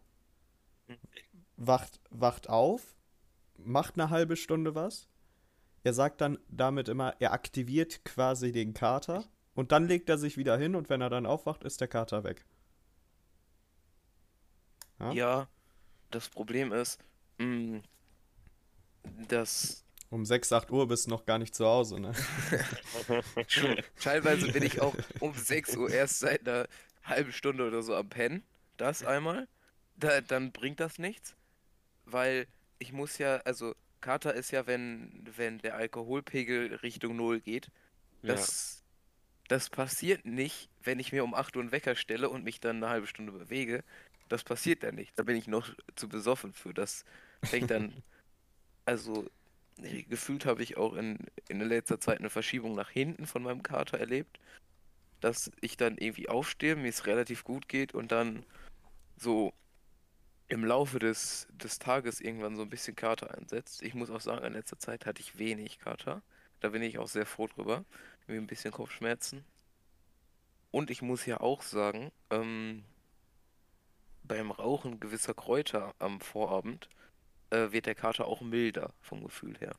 wacht, 1.56 2.00
wacht 2.10 2.48
auf, 2.48 2.94
macht 3.58 3.94
eine 3.98 4.10
halbe 4.10 4.36
Stunde 4.36 4.74
was. 4.74 5.08
Er 5.82 5.92
sagt 5.92 6.20
dann 6.20 6.38
damit 6.48 6.88
immer, 6.88 7.14
er 7.20 7.32
aktiviert 7.32 8.04
quasi 8.04 8.52
den 8.52 8.72
Kater 8.74 9.24
und 9.54 9.70
dann 9.70 9.86
legt 9.86 10.08
er 10.08 10.18
sich 10.18 10.36
wieder 10.36 10.56
hin 10.56 10.74
und 10.74 10.88
wenn 10.88 11.00
er 11.00 11.10
dann 11.10 11.26
aufwacht, 11.26 11.62
ist 11.64 11.80
der 11.80 11.88
Kater 11.88 12.24
weg. 12.24 12.44
Ja? 14.98 15.12
Ja, 15.12 15.48
das 16.10 16.28
Problem 16.28 16.72
ist, 16.72 17.00
mh, 17.38 17.82
dass 19.28 19.84
Um 20.10 20.24
6, 20.24 20.52
8 20.52 20.70
Uhr 20.70 20.88
bist 20.88 21.06
du 21.06 21.10
noch 21.10 21.26
gar 21.26 21.38
nicht 21.38 21.54
zu 21.54 21.66
Hause, 21.66 22.00
ne? 22.00 22.12
teilweise 24.00 24.52
bin 24.52 24.62
ich 24.62 24.80
auch 24.80 24.94
um 25.20 25.34
6 25.34 25.76
Uhr 25.76 25.90
erst 25.90 26.20
seit 26.20 26.48
einer 26.48 26.66
halben 27.02 27.32
Stunde 27.32 27.66
oder 27.66 27.82
so 27.82 27.94
am 27.94 28.08
Pennen. 28.08 28.42
Das 28.76 29.04
einmal. 29.04 29.48
Da, 29.96 30.20
dann 30.20 30.52
bringt 30.52 30.80
das 30.80 30.98
nichts, 30.98 31.36
weil 32.04 32.46
ich 32.78 32.92
muss 32.92 33.18
ja, 33.18 33.36
also 33.38 33.74
Kater 34.00 34.34
ist 34.34 34.50
ja, 34.50 34.66
wenn, 34.66 35.26
wenn 35.36 35.58
der 35.58 35.76
Alkoholpegel 35.76 36.74
Richtung 36.76 37.16
Null 37.16 37.40
geht. 37.40 37.70
Das, 38.22 38.82
das 39.48 39.70
passiert 39.70 40.24
nicht, 40.24 40.68
wenn 40.82 40.98
ich 40.98 41.12
mir 41.12 41.24
um 41.24 41.34
8 41.34 41.56
Uhr 41.56 41.62
einen 41.62 41.72
Wecker 41.72 41.94
stelle 41.94 42.28
und 42.28 42.44
mich 42.44 42.60
dann 42.60 42.76
eine 42.76 42.88
halbe 42.88 43.06
Stunde 43.06 43.32
bewege. 43.32 43.84
Das 44.28 44.44
passiert 44.44 44.82
dann 44.82 44.94
nicht. 44.94 45.18
Da 45.18 45.22
bin 45.22 45.36
ich 45.36 45.46
noch 45.46 45.70
zu 45.94 46.08
besoffen 46.08 46.52
für. 46.52 46.72
Das 46.72 47.04
fängt 47.42 47.70
dann, 47.70 47.92
also 48.84 49.26
gefühlt 50.08 50.46
habe 50.46 50.62
ich 50.62 50.76
auch 50.76 50.94
in, 50.94 51.18
in 51.48 51.60
letzter 51.60 52.00
Zeit 52.00 52.18
eine 52.18 52.30
Verschiebung 52.30 52.74
nach 52.74 52.90
hinten 52.90 53.26
von 53.26 53.42
meinem 53.42 53.62
Kater 53.62 53.98
erlebt, 53.98 54.38
dass 55.20 55.50
ich 55.60 55.76
dann 55.76 55.98
irgendwie 55.98 56.28
aufstehe, 56.28 56.76
mir 56.76 56.88
es 56.88 57.06
relativ 57.06 57.44
gut 57.44 57.68
geht 57.68 57.94
und 57.94 58.12
dann 58.12 58.44
so 59.16 59.52
im 60.54 60.64
Laufe 60.64 61.00
des, 61.00 61.48
des 61.52 61.80
Tages 61.80 62.20
irgendwann 62.20 62.54
so 62.54 62.62
ein 62.62 62.70
bisschen 62.70 62.94
Kater 62.94 63.36
einsetzt. 63.36 63.82
Ich 63.82 63.92
muss 63.92 64.08
auch 64.08 64.20
sagen, 64.20 64.44
in 64.44 64.52
letzter 64.52 64.78
Zeit 64.78 65.04
hatte 65.04 65.20
ich 65.20 65.36
wenig 65.36 65.80
Kater. 65.80 66.22
Da 66.60 66.68
bin 66.68 66.80
ich 66.80 66.98
auch 66.98 67.08
sehr 67.08 67.26
froh 67.26 67.48
drüber. 67.48 67.84
Irgendwie 68.22 68.44
ein 68.44 68.46
bisschen 68.46 68.70
Kopfschmerzen. 68.70 69.44
Und 70.70 70.90
ich 70.90 71.02
muss 71.02 71.26
ja 71.26 71.40
auch 71.40 71.62
sagen, 71.62 72.12
ähm, 72.30 72.84
beim 74.22 74.52
Rauchen 74.52 75.00
gewisser 75.00 75.34
Kräuter 75.34 75.92
am 75.98 76.20
Vorabend 76.20 76.88
äh, 77.50 77.72
wird 77.72 77.86
der 77.86 77.96
Kater 77.96 78.26
auch 78.26 78.40
milder 78.40 78.94
vom 79.00 79.24
Gefühl 79.24 79.58
her. 79.58 79.74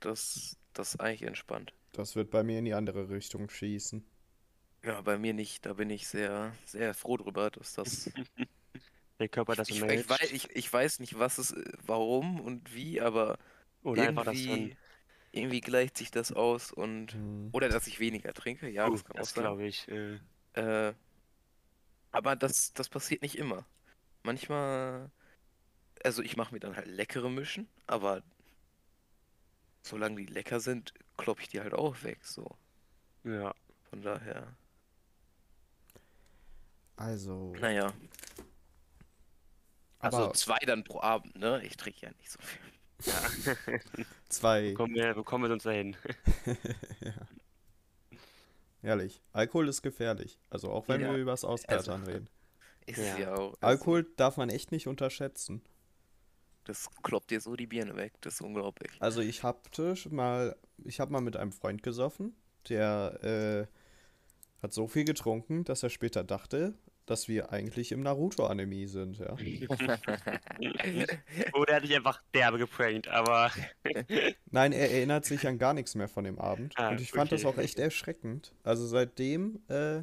Das, 0.00 0.56
das 0.72 0.94
ist 0.94 1.00
eigentlich 1.00 1.22
entspannt. 1.22 1.72
Das 1.92 2.16
wird 2.16 2.32
bei 2.32 2.42
mir 2.42 2.58
in 2.58 2.64
die 2.64 2.74
andere 2.74 3.10
Richtung 3.10 3.48
schießen. 3.48 4.04
Ja, 4.82 5.00
bei 5.02 5.18
mir 5.18 5.34
nicht. 5.34 5.64
Da 5.64 5.74
bin 5.74 5.88
ich 5.88 6.08
sehr, 6.08 6.52
sehr 6.64 6.94
froh 6.94 7.16
drüber, 7.16 7.50
dass 7.52 7.74
das. 7.74 8.10
Der 9.18 9.28
Körper 9.28 9.56
das 9.56 9.68
ich, 9.68 9.74
so 9.74 9.76
ich, 9.88 10.08
managt. 10.08 10.08
weiß, 10.08 10.32
ich, 10.32 10.50
ich 10.56 10.72
weiß 10.72 11.00
nicht, 11.00 11.18
was 11.18 11.38
es, 11.38 11.54
warum 11.86 12.40
und 12.40 12.74
wie, 12.74 13.00
aber 13.00 13.38
Oder 13.84 14.08
irgendwie, 14.08 14.76
irgendwie 15.32 15.60
gleicht 15.60 15.98
sich 15.98 16.10
das 16.10 16.32
aus 16.32 16.72
und. 16.72 17.14
Hm. 17.14 17.52
Oder 17.52 17.68
dass 17.68 17.86
ich 17.86 18.00
weniger 18.00 18.34
trinke, 18.34 18.68
ja, 18.70 18.90
Oh, 18.90 18.90
das 18.90 19.04
kann 19.04 19.18
auch 19.18 19.26
das 19.26 19.34
sein. 19.34 19.54
glaube 19.54 19.66
ich. 19.66 19.88
Äh, 19.88 20.18
Äh, 20.54 20.94
aber 22.12 22.36
das, 22.36 22.72
das 22.74 22.88
passiert 22.88 23.22
nicht 23.22 23.36
immer. 23.36 23.66
Manchmal, 24.24 25.10
also 26.04 26.22
ich 26.22 26.36
mache 26.36 26.54
mir 26.54 26.60
dann 26.60 26.76
halt 26.76 26.88
leckere 26.88 27.30
Mischen, 27.30 27.68
aber 27.86 28.22
solange 29.82 30.16
die 30.16 30.26
lecker 30.26 30.58
sind, 30.58 30.92
klopp 31.16 31.38
ich 31.40 31.46
die 31.48 31.60
halt 31.60 31.74
auch 31.74 32.02
weg, 32.02 32.24
so. 32.24 32.56
ja. 33.24 33.54
Von 33.88 34.02
daher, 34.02 34.56
Also, 36.98 37.60
naja. 37.60 37.92
Also 40.04 40.30
zwei 40.32 40.58
dann 40.66 40.84
pro 40.84 41.00
Abend, 41.00 41.36
ne? 41.38 41.62
Ich 41.64 41.76
trinke 41.76 42.06
ja 42.06 42.10
nicht 42.18 42.30
so 42.30 42.38
viel. 42.40 43.12
ja. 43.12 44.04
zwei, 44.28 44.70
Bekommen 44.70 44.94
wir, 44.94 45.14
bekommen 45.14 45.44
wir 45.44 45.52
uns 45.52 45.64
dahin. 45.64 45.96
ehrlich, 48.82 49.22
Alkohol 49.32 49.68
ist 49.68 49.82
gefährlich. 49.82 50.38
Also 50.50 50.70
auch 50.70 50.88
wenn 50.88 51.00
Ja, 51.00 51.12
wir 51.12 51.18
über 51.18 51.32
das 51.32 51.44
Auskatern 51.44 52.04
reden. 52.04 52.28
Ist 52.86 52.98
Ja. 52.98 53.18
ja 53.18 53.32
auch. 53.34 53.52
also, 53.52 53.56
Alkohol 53.62 54.02
darf 54.16 54.36
man 54.36 54.50
echt 54.50 54.70
nicht 54.70 54.86
unterschätzen. 54.88 55.62
Das 56.64 56.88
kloppt 57.02 57.30
dir 57.30 57.40
so 57.40 57.56
die 57.56 57.66
Birne 57.66 57.96
weg, 57.96 58.12
das 58.20 58.34
ist 58.34 58.40
unglaublich. 58.42 58.90
Also 59.00 59.20
ich 59.22 59.42
schon 59.96 60.14
mal, 60.14 60.54
ich 60.84 61.00
habe 61.00 61.10
mal 61.12 61.20
mit 61.22 61.36
einem 61.36 61.52
Freund 61.52 61.82
gesoffen, 61.82 62.34
der 62.68 63.18
äh, 63.22 63.66
hat 64.62 64.72
so 64.74 64.86
viel 64.86 65.04
getrunken, 65.04 65.64
dass 65.64 65.82
er 65.82 65.88
später 65.90 66.24
dachte, 66.24 66.74
dass 67.06 67.28
wir 67.28 67.52
eigentlich 67.52 67.92
im 67.92 68.02
Naruto-Anime 68.02 68.88
sind, 68.88 69.18
ja. 69.18 69.34
Oder 71.54 71.74
hatte 71.74 71.86
ich 71.86 71.94
einfach 71.94 72.22
derbe 72.32 72.58
geprankt, 72.58 73.08
aber 73.08 73.50
Nein, 74.50 74.72
er 74.72 74.90
erinnert 74.90 75.24
sich 75.24 75.46
an 75.46 75.58
gar 75.58 75.74
nichts 75.74 75.94
mehr 75.94 76.08
von 76.08 76.24
dem 76.24 76.38
Abend. 76.38 76.74
Ah, 76.76 76.90
Und 76.90 77.00
ich 77.00 77.12
fand 77.12 77.32
das 77.32 77.44
okay. 77.44 77.54
auch 77.54 77.62
echt 77.62 77.78
erschreckend. 77.78 78.54
Also 78.62 78.86
seitdem 78.86 79.60
äh, 79.68 80.02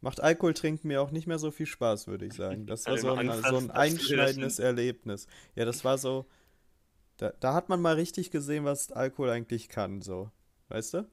macht 0.00 0.20
Alkohol 0.20 0.54
trinken 0.54 0.88
mir 0.88 1.02
auch 1.02 1.10
nicht 1.10 1.26
mehr 1.26 1.38
so 1.38 1.50
viel 1.50 1.66
Spaß, 1.66 2.08
würde 2.08 2.26
ich 2.26 2.34
sagen. 2.34 2.66
Das 2.66 2.86
war 2.86 2.96
du 2.96 3.00
so 3.00 3.12
ein, 3.12 3.30
Angst 3.30 3.48
so 3.48 3.56
ein 3.56 3.70
einschneidendes 3.70 4.58
Erlebnis. 4.58 5.26
Ja, 5.54 5.64
das 5.64 5.84
war 5.84 5.98
so. 5.98 6.26
Da, 7.16 7.32
da 7.38 7.54
hat 7.54 7.68
man 7.68 7.82
mal 7.82 7.94
richtig 7.94 8.30
gesehen, 8.30 8.64
was 8.64 8.92
Alkohol 8.92 9.30
eigentlich 9.30 9.68
kann, 9.68 10.00
so. 10.00 10.30
Weißt 10.68 10.94
du? 10.94 11.06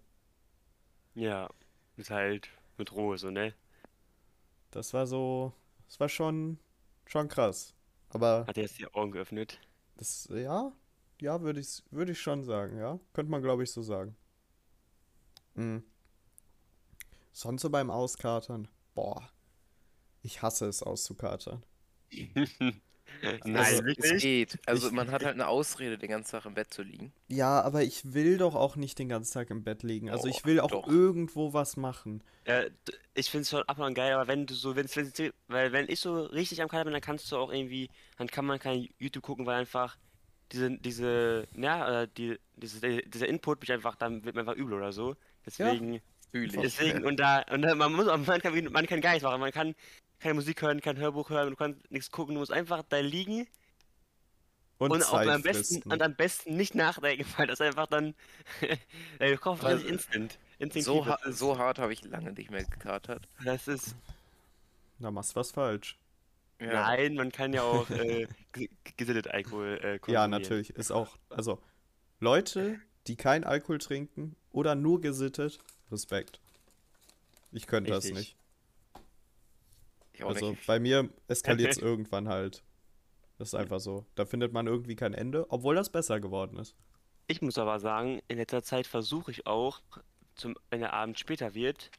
ja, 1.17 1.49
ist 1.97 2.11
halt 2.11 2.49
mit 2.77 2.93
Ruhe 2.93 3.17
so, 3.17 3.31
ne? 3.31 3.53
Das 4.71 4.93
war 4.93 5.07
so. 5.07 5.53
Das 5.87 5.99
war 5.99 6.09
schon, 6.09 6.59
schon 7.05 7.27
krass. 7.27 7.75
Aber 8.09 8.47
Hat 8.47 8.57
er 8.57 8.63
jetzt 8.63 8.77
die 8.79 8.87
Augen 8.93 9.11
geöffnet? 9.11 9.59
das, 9.95 10.27
ja, 10.31 10.71
ja, 11.21 11.41
würde 11.41 11.59
ich, 11.59 11.83
würde 11.91 12.11
ich 12.13 12.21
schon 12.21 12.43
sagen, 12.43 12.77
ja. 12.77 12.99
Könnte 13.13 13.31
man, 13.31 13.41
glaube 13.41 13.63
ich, 13.63 13.71
so 13.71 13.81
sagen. 13.81 14.15
Mhm. 15.55 15.83
Sonst 17.31 17.61
so 17.61 17.69
beim 17.69 17.89
Auskatern. 17.89 18.67
Boah. 18.95 19.29
Ich 20.21 20.41
hasse 20.41 20.67
es 20.67 20.83
auszukatern. 20.83 21.63
Nein, 23.21 23.41
Also, 23.55 23.79
es 23.79 23.85
wirklich? 23.85 24.21
geht. 24.21 24.59
Also 24.65 24.87
Ich- 24.87 24.93
man 24.93 25.11
hat 25.11 25.23
halt 25.23 25.33
eine 25.35 25.47
Ausrede, 25.47 25.97
den 25.97 26.09
ganzen 26.09 26.31
Tag 26.31 26.45
im 26.45 26.53
Bett 26.53 26.73
zu 26.73 26.83
liegen. 26.83 27.11
Ja, 27.27 27.61
aber 27.61 27.83
ich 27.83 28.13
will 28.13 28.37
doch 28.37 28.55
auch 28.55 28.75
nicht 28.75 28.99
den 28.99 29.09
ganzen 29.09 29.33
Tag 29.33 29.49
im 29.49 29.63
Bett 29.63 29.83
liegen. 29.83 30.09
Also 30.09 30.27
ich 30.27 30.45
will 30.45 30.59
auch 30.59 30.71
doch. 30.71 30.87
irgendwo 30.87 31.53
was 31.53 31.77
machen. 31.77 32.23
Ja, 32.45 32.63
ich 33.13 33.29
finde 33.29 33.41
es 33.43 33.49
schon 33.49 33.63
ab 33.63 33.77
und 33.79 33.85
an 33.85 33.93
geil, 33.93 34.13
aber 34.13 34.27
wenn 34.27 34.45
du 34.45 34.53
so, 34.53 34.75
wenn's, 34.75 34.95
weil 35.47 35.71
wenn 35.71 35.89
ich 35.89 35.99
so 35.99 36.21
richtig 36.25 36.61
am 36.61 36.69
Kater 36.69 36.85
bin, 36.85 36.93
dann 36.93 37.01
kannst 37.01 37.31
du 37.31 37.37
auch 37.37 37.51
irgendwie, 37.51 37.89
dann 38.17 38.27
kann 38.27 38.45
man 38.45 38.59
kein 38.59 38.87
YouTube 38.99 39.23
gucken, 39.23 39.45
weil 39.45 39.59
einfach 39.59 39.97
diese, 40.51 40.71
diese, 40.77 41.45
ja, 41.55 42.03
äh, 42.03 42.07
die, 42.17 42.37
diese, 42.55 42.79
dieser 43.03 43.27
Input 43.27 43.59
mich 43.61 43.71
einfach, 43.71 43.95
dann 43.95 44.23
wird 44.23 44.35
mir 44.35 44.41
einfach 44.41 44.55
übel 44.55 44.73
oder 44.75 44.93
so. 44.93 45.15
Deswegen, 45.45 46.01
ich. 46.31 46.51
deswegen, 46.53 47.03
und 47.05 47.19
da, 47.19 47.41
und 47.51 47.61
da, 47.63 47.75
man 47.75 47.91
muss, 47.93 48.05
man 48.05 48.41
kann, 48.41 48.71
man 48.71 48.85
kann 48.85 49.01
gar 49.01 49.11
nichts 49.11 49.23
machen, 49.23 49.41
man 49.41 49.51
kann 49.51 49.75
keine 50.19 50.35
Musik 50.35 50.61
hören, 50.61 50.81
kein 50.81 50.97
Hörbuch 50.97 51.29
hören, 51.29 51.49
du 51.51 51.55
kannst 51.55 51.91
nichts 51.91 52.11
gucken, 52.11 52.35
du 52.35 52.39
musst 52.39 52.51
einfach 52.51 52.83
da 52.89 52.97
liegen 52.99 53.47
Und, 54.79 54.91
und, 54.91 55.03
auch 55.03 55.13
am 55.25 55.41
besten, 55.41 55.81
und 55.91 56.01
am 56.01 56.15
besten 56.15 56.55
nicht 56.55 56.75
nachdenken, 56.75 57.25
weil 57.37 57.47
das 57.47 57.61
einfach 57.61 57.87
dann, 57.87 58.15
der 59.19 59.37
Kopf 59.37 59.63
Weil- 59.63 59.77
ist 59.77 59.85
instant, 59.85 60.39
instinktiv, 60.59 60.83
So, 60.83 61.05
ha 61.05 61.19
ist, 61.25 61.37
so 61.39 61.57
hart 61.57 61.79
habe 61.79 61.93
ich 61.93 62.03
lange 62.05 62.31
nicht 62.33 62.51
mehr 62.51 62.63
gekatert. 62.63 63.27
das 63.43 63.67
ist, 63.67 63.95
Da 64.99 65.11
machst 65.11 65.31
du 65.31 65.35
was 65.39 65.51
falsch. 65.51 65.97
Ja. 66.59 66.73
Nein, 66.73 67.13
man 67.13 67.31
kann 67.31 67.53
ja 67.53 67.61
auch 67.61 67.87
äh, 67.91 68.27
ge- 68.53 68.69
gesittet 68.97 69.27
Alkohol 69.27 69.79
äh, 69.83 69.99
konsumieren. 69.99 70.13
Ja, 70.13 70.27
natürlich. 70.27 70.71
Ist 70.71 70.91
auch, 70.91 71.15
also 71.29 71.61
Leute, 72.19 72.79
die 73.05 73.15
kein 73.15 73.43
Alkohol 73.43 73.77
trinken 73.77 74.35
oder 74.51 74.73
nur 74.73 74.99
gesittet, 74.99 75.59
Respekt. 75.91 76.39
Ich 77.51 77.67
könnte 77.67 77.91
das 77.91 78.05
nicht. 78.05 78.35
Also 80.25 80.51
nicht. 80.51 80.65
bei 80.67 80.79
mir 80.79 81.09
eskaliert 81.27 81.71
es 81.71 81.77
irgendwann 81.81 82.27
halt. 82.27 82.63
Das 83.37 83.49
ist 83.49 83.53
einfach 83.55 83.79
so. 83.79 84.05
Da 84.15 84.25
findet 84.25 84.51
man 84.53 84.65
irgendwie 84.67 84.95
kein 84.95 85.13
Ende, 85.13 85.45
obwohl 85.51 85.75
das 85.75 85.91
besser 85.91 86.19
geworden 86.19 86.57
ist. 86.57 86.75
Ich 87.27 87.41
muss 87.41 87.57
aber 87.57 87.79
sagen, 87.79 88.21
in 88.27 88.37
letzter 88.37 88.63
Zeit 88.63 88.87
versuche 88.87 89.31
ich 89.31 89.45
auch, 89.45 89.81
zum, 90.35 90.55
wenn 90.69 90.79
der 90.79 90.93
Abend 90.93 91.19
später 91.19 91.53
wird, 91.53 91.91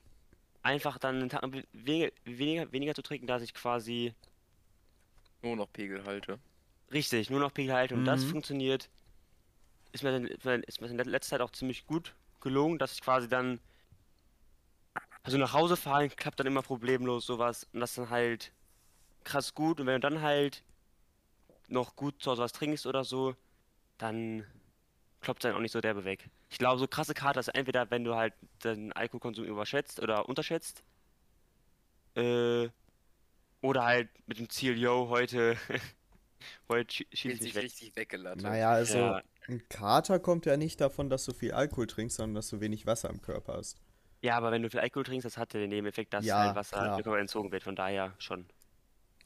einfach 0.62 0.98
dann 0.98 1.16
einen 1.16 1.28
Tag 1.28 1.42
weniger, 1.72 2.10
weniger, 2.24 2.72
weniger 2.72 2.94
zu 2.94 3.02
trinken, 3.02 3.26
dass 3.26 3.42
ich 3.42 3.54
quasi 3.54 4.14
Nur 5.42 5.56
noch 5.56 5.72
Pegel 5.72 6.04
halte. 6.04 6.38
richtig 6.92 7.30
nur 7.30 7.40
noch 7.40 7.52
Pegel 7.52 7.74
halte 7.74 7.94
und 7.94 8.04
das 8.04 8.24
Mhm. 8.24 8.30
funktioniert. 8.30 8.88
Ist 9.92 10.02
mir, 10.02 10.12
dann- 10.42 10.62
ist 10.64 10.80
mir 10.80 10.88
in 10.88 10.96
letzter 10.98 11.36
Zeit 11.36 11.40
auch 11.40 11.50
ziemlich 11.52 11.86
gut 11.86 12.14
gelungen, 12.40 12.78
dass 12.78 12.92
ich 12.94 13.00
quasi 13.00 13.28
dann 13.28 13.60
also 15.28 15.36
nach 15.36 15.52
Hause 15.52 15.76
fahren 15.76 16.08
klappt 16.08 16.40
dann 16.40 16.46
immer 16.46 16.62
problemlos 16.62 17.26
sowas 17.26 17.66
und 17.74 17.80
das 17.80 17.94
dann 17.94 18.08
halt 18.08 18.50
krass 19.24 19.54
gut 19.54 19.78
und 19.78 19.86
wenn 19.86 20.00
du 20.00 20.08
dann 20.08 20.22
halt 20.22 20.62
noch 21.68 21.96
gut 21.96 22.22
zu 22.22 22.30
Hause 22.30 22.40
was 22.40 22.52
trinkst 22.52 22.86
oder 22.86 23.04
so, 23.04 23.36
dann 23.98 24.46
kloppt 25.20 25.44
dann 25.44 25.54
auch 25.54 25.60
nicht 25.60 25.72
so 25.72 25.82
derbe 25.82 26.04
weg. 26.06 26.30
Ich 26.48 26.56
glaube, 26.56 26.78
so 26.78 26.88
krasse 26.88 27.12
Karte 27.12 27.40
ist 27.40 27.48
entweder, 27.48 27.90
wenn 27.90 28.04
du 28.04 28.14
halt 28.14 28.32
den 28.64 28.90
Alkoholkonsum 28.94 29.44
überschätzt 29.44 30.00
oder 30.00 30.30
unterschätzt, 30.30 30.82
äh, 32.16 32.70
oder 33.60 33.84
halt 33.84 34.08
mit 34.26 34.38
dem 34.38 34.48
Ziel, 34.48 34.78
yo, 34.78 35.10
heute, 35.10 35.58
heute 36.70 36.90
schie- 36.90 37.06
schieß 37.12 37.20
Fühlt 37.20 37.34
ich 37.34 37.40
sich 37.42 37.54
weg. 37.54 37.64
richtig 37.64 37.96
weggelattert. 37.96 38.42
Naja, 38.42 38.70
also 38.70 38.96
Ja. 38.96 39.22
ein 39.46 39.68
Kater 39.68 40.20
kommt 40.20 40.46
ja 40.46 40.56
nicht 40.56 40.80
davon, 40.80 41.10
dass 41.10 41.26
du 41.26 41.34
viel 41.34 41.52
Alkohol 41.52 41.86
trinkst, 41.86 42.16
sondern 42.16 42.36
dass 42.36 42.48
du 42.48 42.60
wenig 42.60 42.86
Wasser 42.86 43.10
im 43.10 43.20
Körper 43.20 43.54
hast. 43.58 43.78
Ja, 44.22 44.36
aber 44.36 44.50
wenn 44.52 44.62
du 44.62 44.70
viel 44.70 44.80
Alkohol 44.80 45.04
trinkst, 45.04 45.24
das 45.24 45.36
hat 45.38 45.54
ja 45.54 45.60
den 45.60 45.70
Nebeneffekt, 45.70 46.12
dass 46.14 46.24
Ja, 46.24 46.38
halt 46.38 46.54
Wasser 46.54 46.76
klar. 46.84 46.98
entzogen 47.20 47.52
wird. 47.52 47.62
Von 47.64 47.76
daher 47.76 48.14
schon. 48.18 48.46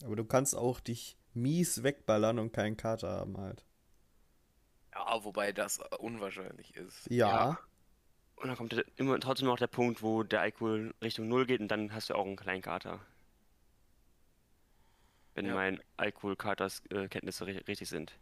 Aber 0.05 0.15
du 0.17 0.25
kannst 0.25 0.55
auch 0.55 0.79
dich 0.81 1.19
mies 1.35 1.83
wegballern 1.83 2.39
und 2.39 2.53
keinen 2.53 2.77
Kater 2.77 3.09
haben 3.11 3.37
halt. 3.39 3.65
Ja, 4.95 5.23
wobei 5.25 5.53
das 5.53 5.79
äh, 5.79 5.97
unwahrscheinlich 5.99 6.75
ist. 6.77 7.11
Ja, 7.11 7.27
Ja. 7.27 7.59
Und 8.37 8.49
dann 8.49 8.57
kommt 8.57 8.75
immer 8.97 9.21
trotzdem 9.21 9.49
noch 9.49 9.59
der 9.59 9.69
Punkt, 9.69 10.03
wo 10.03 10.23
der 10.25 10.41
Alkohol 10.43 10.95
Richtung 11.03 11.29
Null 11.29 11.47
geht 11.47 11.61
und 11.61 11.69
dann 11.69 11.95
hast 11.95 12.11
du 12.11 12.15
auch 12.17 12.27
einen 12.27 12.37
kleinen 12.37 12.63
Kater. 12.63 13.01
Wenn 15.35 15.47
Ja. 15.47 15.55
mein 15.55 15.83
Alkoholkaters 15.99 16.83
äh, 16.89 17.07
Kenntnisse 17.09 17.45
richtig 17.47 17.87
sind. 17.91 18.19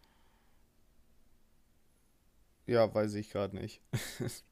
ja, 2.66 2.92
weiß 2.94 3.14
ich 3.14 3.30
gerade 3.30 3.56
nicht. 3.56 3.82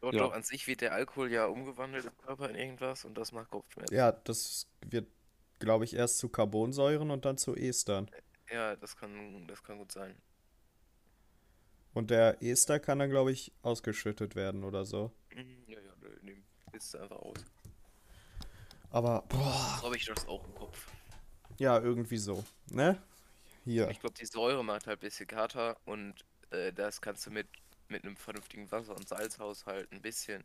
Doch, 0.00 0.12
Ja. 0.12 0.20
doch, 0.24 0.32
an 0.32 0.42
sich 0.42 0.66
wird 0.66 0.80
der 0.82 0.92
Alkohol 0.92 1.32
ja 1.32 1.46
umgewandelt 1.46 2.04
im 2.04 2.16
Körper 2.18 2.48
in 2.50 2.56
irgendwas 2.56 3.04
und 3.04 3.14
das 3.16 3.32
macht 3.32 3.50
Kopfschmerzen. 3.50 3.94
Ja, 3.94 4.12
das 4.12 4.68
wird, 4.86 5.08
glaube 5.58 5.84
ich, 5.84 5.94
erst 5.94 6.18
zu 6.18 6.28
Carbonsäuren 6.28 7.10
und 7.10 7.24
dann 7.24 7.38
zu 7.38 7.54
Estern. 7.56 8.10
Ja, 8.50 8.76
das 8.76 8.96
kann, 8.96 9.46
das 9.48 9.62
kann 9.62 9.78
gut 9.78 9.90
sein. 9.92 10.14
Und 11.94 12.10
der 12.10 12.42
Ester 12.42 12.78
kann 12.78 12.98
dann, 12.98 13.08
glaube 13.08 13.32
ich, 13.32 13.52
ausgeschüttet 13.62 14.34
werden 14.36 14.64
oder 14.64 14.84
so. 14.84 15.12
Mhm, 15.34 15.64
Ja, 15.66 15.80
ja, 15.80 15.92
nö, 16.00 16.10
nee, 16.22 16.42
ist 16.72 16.94
einfach 16.94 17.16
aus. 17.16 17.38
Aber, 18.90 19.22
boah, 19.28 19.82
habe 19.82 19.96
ich 19.96 20.04
das 20.04 20.26
auch 20.28 20.44
im 20.44 20.54
Kopf. 20.54 20.86
ja, 21.58 21.78
irgendwie 21.80 22.18
so, 22.18 22.44
ne? 22.70 23.02
Hier. 23.64 23.88
Ich 23.90 23.98
glaube, 23.98 24.14
die 24.14 24.26
Säure 24.26 24.62
macht 24.64 24.86
halt 24.86 24.98
ein 24.98 25.00
bisschen 25.00 25.26
Kater 25.26 25.76
und 25.86 26.14
äh, 26.50 26.72
das 26.72 27.00
kannst 27.00 27.26
du 27.26 27.30
mit, 27.30 27.48
mit 27.90 28.04
einem 28.04 28.16
vernünftigen 28.16 28.70
Wasser- 28.70 28.96
und 28.96 29.08
Salzhaushalt 29.08 29.90
ein 29.92 30.02
bisschen 30.02 30.42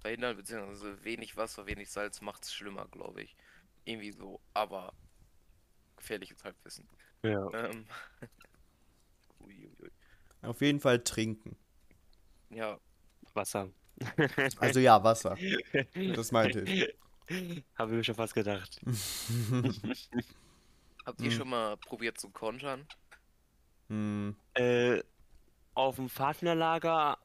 verhindern, 0.00 0.36
beziehungsweise 0.36 1.02
wenig 1.04 1.36
Wasser, 1.36 1.66
wenig 1.66 1.90
Salz 1.90 2.20
macht 2.20 2.44
es 2.44 2.54
schlimmer, 2.54 2.86
glaube 2.88 3.22
ich. 3.22 3.36
Irgendwie 3.84 4.12
so, 4.12 4.40
aber 4.54 4.92
gefährliches 5.96 6.42
Halbwissen. 6.44 6.88
Ja. 7.22 7.48
Ähm. 7.52 7.86
Uiuiui. 9.40 9.90
Auf 10.42 10.60
jeden 10.60 10.80
Fall 10.80 11.02
trinken. 11.02 11.56
Ja, 12.50 12.78
Wasser. 13.32 13.70
Also 14.58 14.80
ja, 14.80 15.02
Wasser. 15.02 15.36
Das 16.14 16.32
meinte 16.32 16.60
ich. 16.62 16.94
Habe 17.76 17.92
ich 17.92 17.96
mir 17.96 18.04
schon 18.04 18.14
fast 18.14 18.34
gedacht. 18.34 18.78
habt 21.06 21.20
ihr 21.22 21.30
Hm. 21.30 21.32
schon 21.36 21.48
mal 21.48 21.76
probiert 21.78 22.20
zu 22.20 22.28
kontern? 22.30 22.86
Hm, 23.88 24.36
Äh, 24.54 25.02
auf 25.74 25.96
dem 25.96 26.08
Pfadfinderlager 26.08 27.18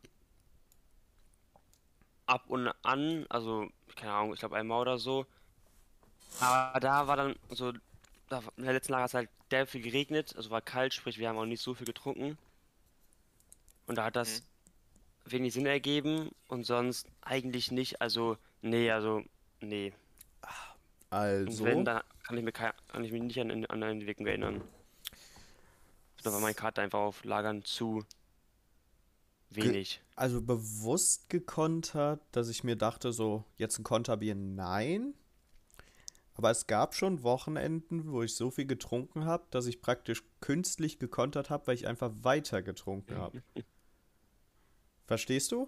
ab 2.25 2.43
und 2.47 2.71
an, 2.83 3.25
also 3.29 3.69
keine 3.95 4.13
Ahnung, 4.13 4.33
ich 4.33 4.39
glaube 4.39 4.55
einmal 4.55 4.81
oder 4.81 4.97
so. 4.97 5.25
Aber 6.39 6.79
da 6.79 7.07
war 7.07 7.17
dann 7.17 7.35
so, 7.49 7.73
da, 8.29 8.43
in 8.57 8.63
der 8.63 8.73
letzten 8.73 8.93
Lager 8.93 9.03
hat 9.03 9.09
es 9.09 9.13
halt 9.15 9.29
der 9.51 9.65
viel 9.65 9.81
geregnet, 9.81 10.35
also 10.35 10.49
war 10.51 10.61
kalt, 10.61 10.93
sprich 10.93 11.17
wir 11.17 11.27
haben 11.27 11.37
auch 11.37 11.45
nicht 11.45 11.61
so 11.61 11.73
viel 11.73 11.87
getrunken. 11.87 12.37
Und 13.87 13.97
da 13.97 14.05
hat 14.05 14.15
das 14.15 14.43
wenig 15.25 15.53
Sinn 15.53 15.65
ergeben 15.65 16.29
und 16.47 16.65
sonst 16.65 17.07
eigentlich 17.21 17.71
nicht, 17.71 18.01
also 18.01 18.37
nee, 18.61 18.91
also 18.91 19.23
nee. 19.59 19.93
Und 21.11 21.17
also, 21.17 21.65
wenn, 21.65 21.85
dann 21.85 22.03
kann 22.23 22.37
ich, 22.37 22.43
mir 22.43 22.51
kein, 22.51 22.71
kann 22.87 23.03
ich 23.03 23.11
mich 23.11 23.23
nicht 23.23 23.39
an, 23.39 23.49
an 23.49 23.65
eine 23.65 23.89
Entwicklung 23.89 24.27
erinnern. 24.27 24.61
Da 26.23 26.31
war 26.31 26.39
mein 26.39 26.55
Kater 26.55 26.83
einfach 26.83 26.99
auf 26.99 27.23
Lagern 27.23 27.63
zu 27.63 28.05
wenig. 29.49 30.01
also 30.15 30.41
bewusst 30.41 31.29
gekontert, 31.29 32.21
dass 32.31 32.49
ich 32.49 32.63
mir 32.63 32.75
dachte, 32.75 33.11
so, 33.11 33.45
jetzt 33.57 33.79
ein 33.79 33.83
Konterbier, 33.83 34.35
nein. 34.35 35.13
Aber 36.35 36.51
es 36.51 36.67
gab 36.67 36.95
schon 36.95 37.23
Wochenenden, 37.23 38.11
wo 38.11 38.23
ich 38.23 38.35
so 38.35 38.49
viel 38.49 38.65
getrunken 38.65 39.25
habe, 39.25 39.45
dass 39.51 39.65
ich 39.65 39.81
praktisch 39.81 40.23
künstlich 40.39 40.97
gekontert 40.97 41.49
habe, 41.49 41.67
weil 41.67 41.75
ich 41.75 41.85
einfach 41.85 42.11
weiter 42.21 42.61
getrunken 42.61 43.17
habe. 43.17 43.43
Verstehst 45.05 45.51
du? 45.51 45.67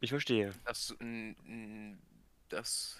Ich 0.00 0.10
verstehe. 0.10 0.52
Das, 0.64 0.96
das, 2.48 2.98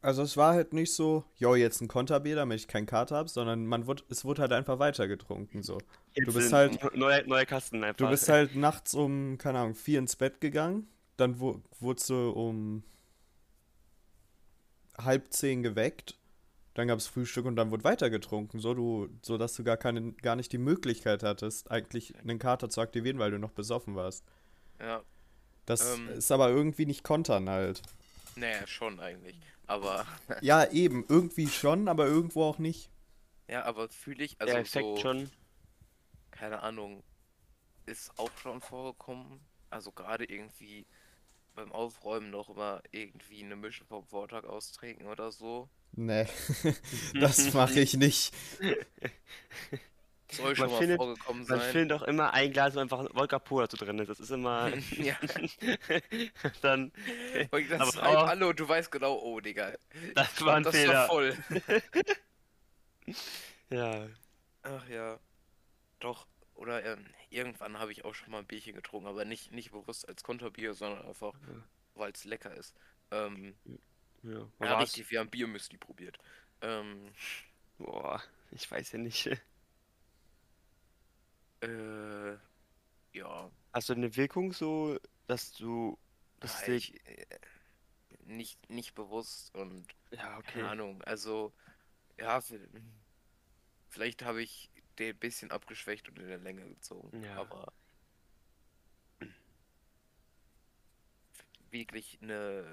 Also 0.00 0.22
es 0.22 0.36
war 0.36 0.54
halt 0.54 0.72
nicht 0.72 0.92
so, 0.92 1.24
jo, 1.36 1.54
jetzt 1.54 1.80
ein 1.80 1.88
Konterbier, 1.88 2.36
damit 2.36 2.60
ich 2.60 2.68
keinen 2.68 2.86
Kater 2.86 3.16
habe, 3.16 3.28
sondern 3.28 3.66
man 3.66 3.86
wurde, 3.86 4.04
es 4.08 4.24
wurde 4.24 4.42
halt 4.42 4.52
einfach 4.52 4.78
weiter 4.78 5.08
getrunken, 5.08 5.62
so. 5.62 5.78
Jetzt 6.14 6.32
bist 6.34 6.52
halt- 6.52 6.94
neue, 6.96 7.26
neue 7.26 7.46
Kasten 7.46 7.82
einfach. 7.82 7.96
Du 7.96 8.08
bist 8.08 8.28
halt 8.28 8.54
nachts 8.56 8.94
um, 8.94 9.36
keine 9.38 9.58
Ahnung, 9.60 9.74
vier 9.74 9.98
ins 9.98 10.16
Bett 10.16 10.40
gegangen, 10.40 10.86
dann 11.16 11.40
wu- 11.40 11.60
wurdest 11.80 12.10
du 12.10 12.30
um 12.30 12.84
halb 14.98 15.32
zehn 15.32 15.62
geweckt, 15.62 16.16
dann 16.74 16.88
gab 16.88 16.98
es 16.98 17.06
Frühstück 17.06 17.46
und 17.46 17.56
dann 17.56 17.70
wurde 17.70 17.84
weiter 17.84 18.10
getrunken, 18.10 18.58
so 18.60 18.74
du, 18.74 19.08
so 19.22 19.38
dass 19.38 19.54
du 19.54 19.64
gar 19.64 19.76
keine, 19.76 20.12
gar 20.12 20.36
nicht 20.36 20.52
die 20.52 20.58
Möglichkeit 20.58 21.22
hattest, 21.22 21.70
eigentlich 21.70 22.16
einen 22.18 22.38
Kater 22.38 22.70
zu 22.70 22.80
aktivieren, 22.80 23.18
weil 23.18 23.30
du 23.30 23.38
noch 23.38 23.50
besoffen 23.52 23.94
warst. 23.96 24.24
ja, 24.80 25.02
Das 25.66 25.96
Ähm. 25.96 26.08
ist 26.10 26.30
aber 26.30 26.50
irgendwie 26.50 26.86
nicht 26.86 27.02
kontern 27.04 27.48
halt. 27.48 27.82
naja, 28.36 28.66
schon 28.66 29.00
eigentlich. 29.00 29.36
Aber, 29.66 30.04
Ja, 30.42 30.70
eben, 30.70 31.04
irgendwie 31.08 31.48
schon, 31.48 31.88
aber 31.88 32.06
irgendwo 32.06 32.44
auch 32.44 32.58
nicht. 32.58 32.90
ja, 33.48 33.64
aber 33.64 33.88
fühle 33.88 34.24
ich, 34.24 34.40
also 34.40 34.52
der 34.52 34.60
Effekt 34.62 34.84
so, 34.84 34.96
schon. 34.98 35.30
Keine 36.34 36.62
Ahnung, 36.62 37.02
ist 37.86 38.18
auch 38.18 38.30
schon 38.42 38.60
vorgekommen. 38.60 39.40
Also 39.70 39.92
gerade 39.92 40.24
irgendwie 40.24 40.86
beim 41.54 41.70
Aufräumen 41.72 42.30
noch 42.30 42.48
immer 42.50 42.82
irgendwie 42.90 43.44
eine 43.44 43.56
Mischung 43.56 43.86
vom 43.86 44.04
Vortag 44.06 44.44
austrinken 44.44 45.06
oder 45.06 45.30
so. 45.32 45.68
Nee, 45.92 46.26
das 47.20 47.52
mache 47.54 47.78
ich 47.80 47.94
nicht. 47.94 48.34
Soll 50.32 50.56
schon 50.56 50.64
Man 50.66 50.72
mal 50.72 50.78
findet- 50.80 50.96
vorgekommen 50.96 51.46
Man 51.46 51.60
sein. 51.60 51.70
findet 51.72 51.92
auch 52.00 52.02
immer 52.02 52.32
ein 52.34 52.52
Glas, 52.52 52.74
wo 52.74 52.80
einfach 52.80 53.04
Wodka 53.14 53.38
Pur 53.38 53.62
dazu 53.62 53.76
drin 53.76 53.98
ist. 54.00 54.08
Das 54.08 54.18
ist 54.18 54.30
immer. 54.30 54.72
Ja. 54.96 55.14
Dann. 56.62 56.90
Und 57.52 57.70
das 57.70 57.96
Aber 57.98 58.18
auch- 58.22 58.26
alle 58.28 58.48
und 58.48 58.58
du 58.58 58.68
weißt 58.68 58.90
genau, 58.90 59.16
oh, 59.22 59.38
Digga. 59.38 59.74
Das 60.16 60.40
war 60.44 60.56
ein 60.56 60.64
das 60.64 60.74
Fehler. 60.74 60.92
war 60.94 61.06
voll. 61.06 61.36
Ja. 63.70 64.06
Ach 64.62 64.88
ja. 64.88 65.18
Doch. 66.04 66.26
Oder 66.54 66.84
ähm, 66.84 67.06
irgendwann 67.30 67.78
habe 67.78 67.90
ich 67.90 68.04
auch 68.04 68.14
schon 68.14 68.30
mal 68.30 68.40
ein 68.40 68.46
Bierchen 68.46 68.74
getrunken, 68.74 69.08
aber 69.08 69.24
nicht, 69.24 69.52
nicht 69.52 69.72
bewusst 69.72 70.06
als 70.06 70.22
Konterbier, 70.22 70.74
sondern 70.74 71.06
einfach, 71.06 71.32
Ja. 71.32 71.64
weil 71.94 72.12
es 72.12 72.24
lecker 72.24 72.54
ist. 72.54 72.74
Ähm, 73.10 73.56
Ja. 74.22 74.46
Ja, 74.60 74.78
richtig, 74.78 75.10
wir 75.10 75.20
haben 75.20 75.30
Biermüsli 75.30 75.78
probiert. 75.78 76.18
Ähm, 76.60 77.10
Boah, 77.78 78.22
ich 78.50 78.70
weiß 78.70 78.92
ja 78.92 78.98
nicht. 78.98 79.26
äh, 81.60 82.32
ja. 83.12 83.50
Hast 83.72 83.88
du 83.88 83.94
eine 83.94 84.14
Wirkung 84.14 84.52
so, 84.52 84.98
dass 85.26 85.52
du. 85.52 85.98
Das 86.40 86.60
Ja, 86.60 86.66
dich. 86.74 86.94
ich, 86.94 87.06
äh, 87.06 87.26
nicht, 88.26 88.70
nicht 88.70 88.94
bewusst 88.94 89.54
und 89.54 89.86
Ja, 90.10 90.42
keine 90.42 90.68
Ahnung. 90.68 91.02
Also, 91.02 91.52
ja, 92.18 92.42
vielleicht 93.88 94.22
habe 94.22 94.42
ich 94.42 94.70
ein 95.00 95.18
bisschen 95.18 95.50
abgeschwächt 95.50 96.08
und 96.08 96.18
in 96.18 96.28
der 96.28 96.38
Länge 96.38 96.66
gezogen. 96.68 97.22
Ja. 97.22 97.36
Aber 97.36 97.72
wirklich 101.74 102.18
eine, 102.22 102.64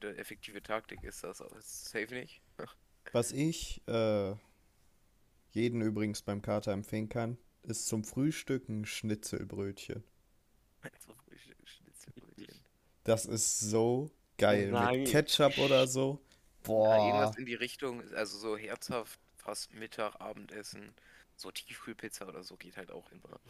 eine 0.00 0.16
effektive 0.16 0.62
Taktik 0.62 1.02
ist 1.04 1.24
das 1.24 1.40
aber 1.40 1.60
safe 1.60 2.12
nicht. 2.12 2.42
Was 3.12 3.32
ich 3.32 3.80
äh, 3.86 4.34
jeden 5.52 5.80
übrigens 5.80 6.22
beim 6.22 6.42
Kater 6.42 6.72
empfehlen 6.72 7.08
kann, 7.08 7.38
ist 7.62 7.86
zum 7.86 8.04
Frühstück 8.04 8.68
ein 8.68 8.84
Schnitzelbrötchen. 8.84 10.02
Einfach 10.82 11.16
Frühstück, 11.24 11.56
Schnitzelbrötchen. 11.64 12.60
Das 13.04 13.24
ist 13.26 13.60
so 13.60 14.10
geil. 14.36 14.70
Nein. 14.70 15.00
Mit 15.00 15.10
Ketchup 15.10 15.56
oder 15.58 15.86
so. 15.86 16.20
Ja, 16.20 16.28
Boah. 16.64 17.06
irgendwas 17.06 17.36
in 17.38 17.46
die 17.46 17.54
Richtung, 17.54 18.02
also 18.14 18.38
so 18.38 18.56
herzhaft, 18.56 19.20
fast 19.42 19.72
Mittag, 19.74 20.20
Abendessen, 20.20 20.94
so 21.36 21.50
Tiefkühlpizza 21.50 22.26
oder 22.26 22.42
so 22.44 22.56
geht 22.56 22.76
halt 22.76 22.90
auch 22.90 23.10
immer. 23.10 23.40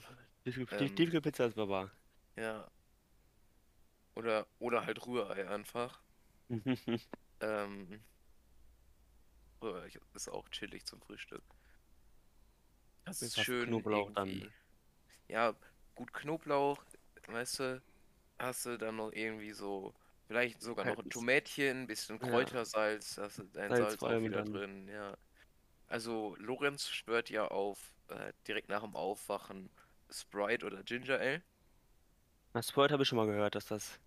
Tiefkühl- 0.45 0.73
Ähm. 0.81 0.97
Tiefkühlpizza 0.97 1.47
ist 1.47 1.55
Baba. 1.55 1.91
Ja. 2.37 2.71
Oder, 4.15 4.47
oder 4.59 4.85
halt 4.87 5.07
Rührei 5.07 5.49
einfach. 5.49 6.01
Ähm, 7.45 8.01
Rührei 9.61 9.91
ist 10.15 10.29
auch 10.29 10.49
chillig 10.51 10.85
zum 10.87 11.01
Frühstück. 11.01 11.43
Das 13.05 13.21
ist 13.21 13.41
schön 13.43 13.67
Knoblauch 13.67 14.13
dann. 14.13 14.29
irgendwie. 14.29 14.53
Ja, 15.27 15.55
gut 15.97 16.13
Knoblauch, 16.13 16.85
weißt 17.27 17.59
du, 17.59 17.83
hast 18.39 18.67
du 18.67 18.79
dann 18.79 18.95
noch 18.95 19.11
irgendwie 19.11 19.53
so, 19.53 19.93
vielleicht 20.29 20.63
sogar 20.63 20.85
noch 20.85 20.99
ein. 20.99 21.11
Tomätchen, 21.11 21.83
ein 21.83 21.87
bisschen 21.89 22.21
Ja. 22.21 22.29
Kräutersalz, 22.29 23.19
hast 23.19 23.39
du 23.39 23.43
dein 23.45 23.71
Salz 23.71 23.99
Salz 23.99 24.03
auch 24.05 24.21
wieder 24.23 24.45
dann. 24.45 24.53
drin, 24.53 24.89
ja. 24.89 25.17
Also 25.93 26.35
Lorenz 26.39 26.89
schwört 26.89 27.29
ja 27.29 27.49
auf, 27.49 27.93
äh, 28.09 28.33
direkt 28.49 28.71
nach 28.71 28.81
dem 28.81 28.97
Aufwachen, 28.97 29.69
Sprite 30.11 30.65
oder 30.65 30.83
Ginger 30.83 31.21
Ale. 31.21 31.43
Das 32.55 32.71
Spoiler 32.71 32.93
habe 32.95 33.03
ich 33.03 33.11
schon 33.11 33.19
mal 33.19 33.27
gehört, 33.27 33.57
dass 33.57 33.67
das. 33.67 34.01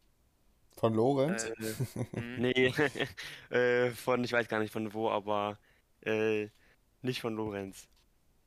Von 0.77 0.95
Lorenz? 0.95 1.43
Äh, 1.43 1.53
hm. 2.15 2.37
Nee, 2.37 2.73
äh, 3.55 3.91
von, 3.91 4.23
ich 4.23 4.31
weiß 4.31 4.47
gar 4.47 4.61
nicht 4.61 4.73
von 4.73 4.95
wo, 4.95 5.11
aber 5.11 5.59
äh, 6.01 6.49
nicht 7.03 7.21
von 7.21 7.35
Lorenz. 7.35 7.87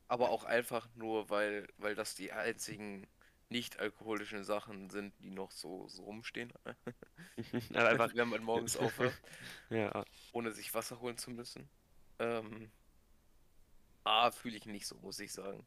Aber 0.08 0.30
auch 0.30 0.42
einfach 0.42 0.88
nur, 0.96 1.30
weil, 1.30 1.68
weil 1.76 1.94
das 1.94 2.16
die 2.16 2.32
einzigen 2.32 3.06
nicht-alkoholischen 3.50 4.42
Sachen 4.42 4.90
sind, 4.90 5.14
die 5.20 5.30
noch 5.30 5.52
so, 5.52 5.86
so 5.86 6.02
rumstehen. 6.02 6.52
Einfach, 7.72 8.12
Wenn 8.16 8.30
man 8.30 8.42
morgens 8.42 8.76
aufwacht, 8.76 9.22
ja. 9.70 10.04
ohne 10.32 10.50
sich 10.50 10.74
Wasser 10.74 11.00
holen 11.00 11.16
zu 11.16 11.30
müssen. 11.30 11.68
Ähm, 12.18 12.72
ah, 14.04 14.30
fühle 14.30 14.56
ich 14.56 14.66
nicht 14.66 14.86
so, 14.86 14.96
muss 14.96 15.18
ich 15.20 15.32
sagen. 15.32 15.66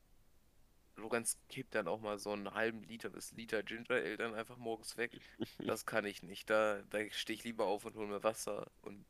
Lorenz 0.98 1.38
kippt 1.50 1.74
dann 1.76 1.88
auch 1.88 2.02
mal 2.02 2.20
so 2.20 2.32
einen 2.32 2.54
halben 2.54 2.84
Liter 2.84 3.10
bis 3.10 3.32
Liter 3.32 3.64
Ginger 3.64 3.92
Ale 3.92 4.18
dann 4.18 4.36
einfach 4.36 4.58
morgens 4.58 4.98
weg. 4.98 5.20
Das 5.60 5.86
kann 5.86 6.06
ich 6.06 6.24
nicht. 6.24 6.50
Da, 6.50 6.82
da 6.90 7.00
stehe 7.10 7.38
ich 7.38 7.44
lieber 7.44 7.66
auf 7.66 7.86
und 7.86 7.96
hole 7.96 8.08
mir 8.08 8.24
Wasser. 8.24 8.70
Und 8.82 9.06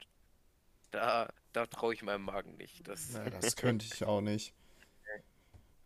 da, 0.91 1.31
da 1.53 1.65
traue 1.65 1.93
ich 1.93 2.03
meinem 2.03 2.23
Magen 2.23 2.55
nicht. 2.57 2.88
Das, 2.88 3.13
Ja, 3.13 3.29
das 3.29 3.55
könnte 3.55 3.86
ich 3.86 4.03
auch 4.03 4.21
nicht. 4.21 4.53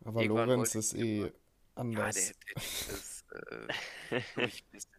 Aber 0.03 0.21
Irgendwann 0.21 0.49
Lorenz 0.49 0.75
ist 0.75 0.93
eh 0.93 1.17
Ja, 1.17 1.23
der, 1.23 1.33
anders. 1.75 2.15
der 2.15 2.55
ist 2.57 3.25
äh, 3.31 3.67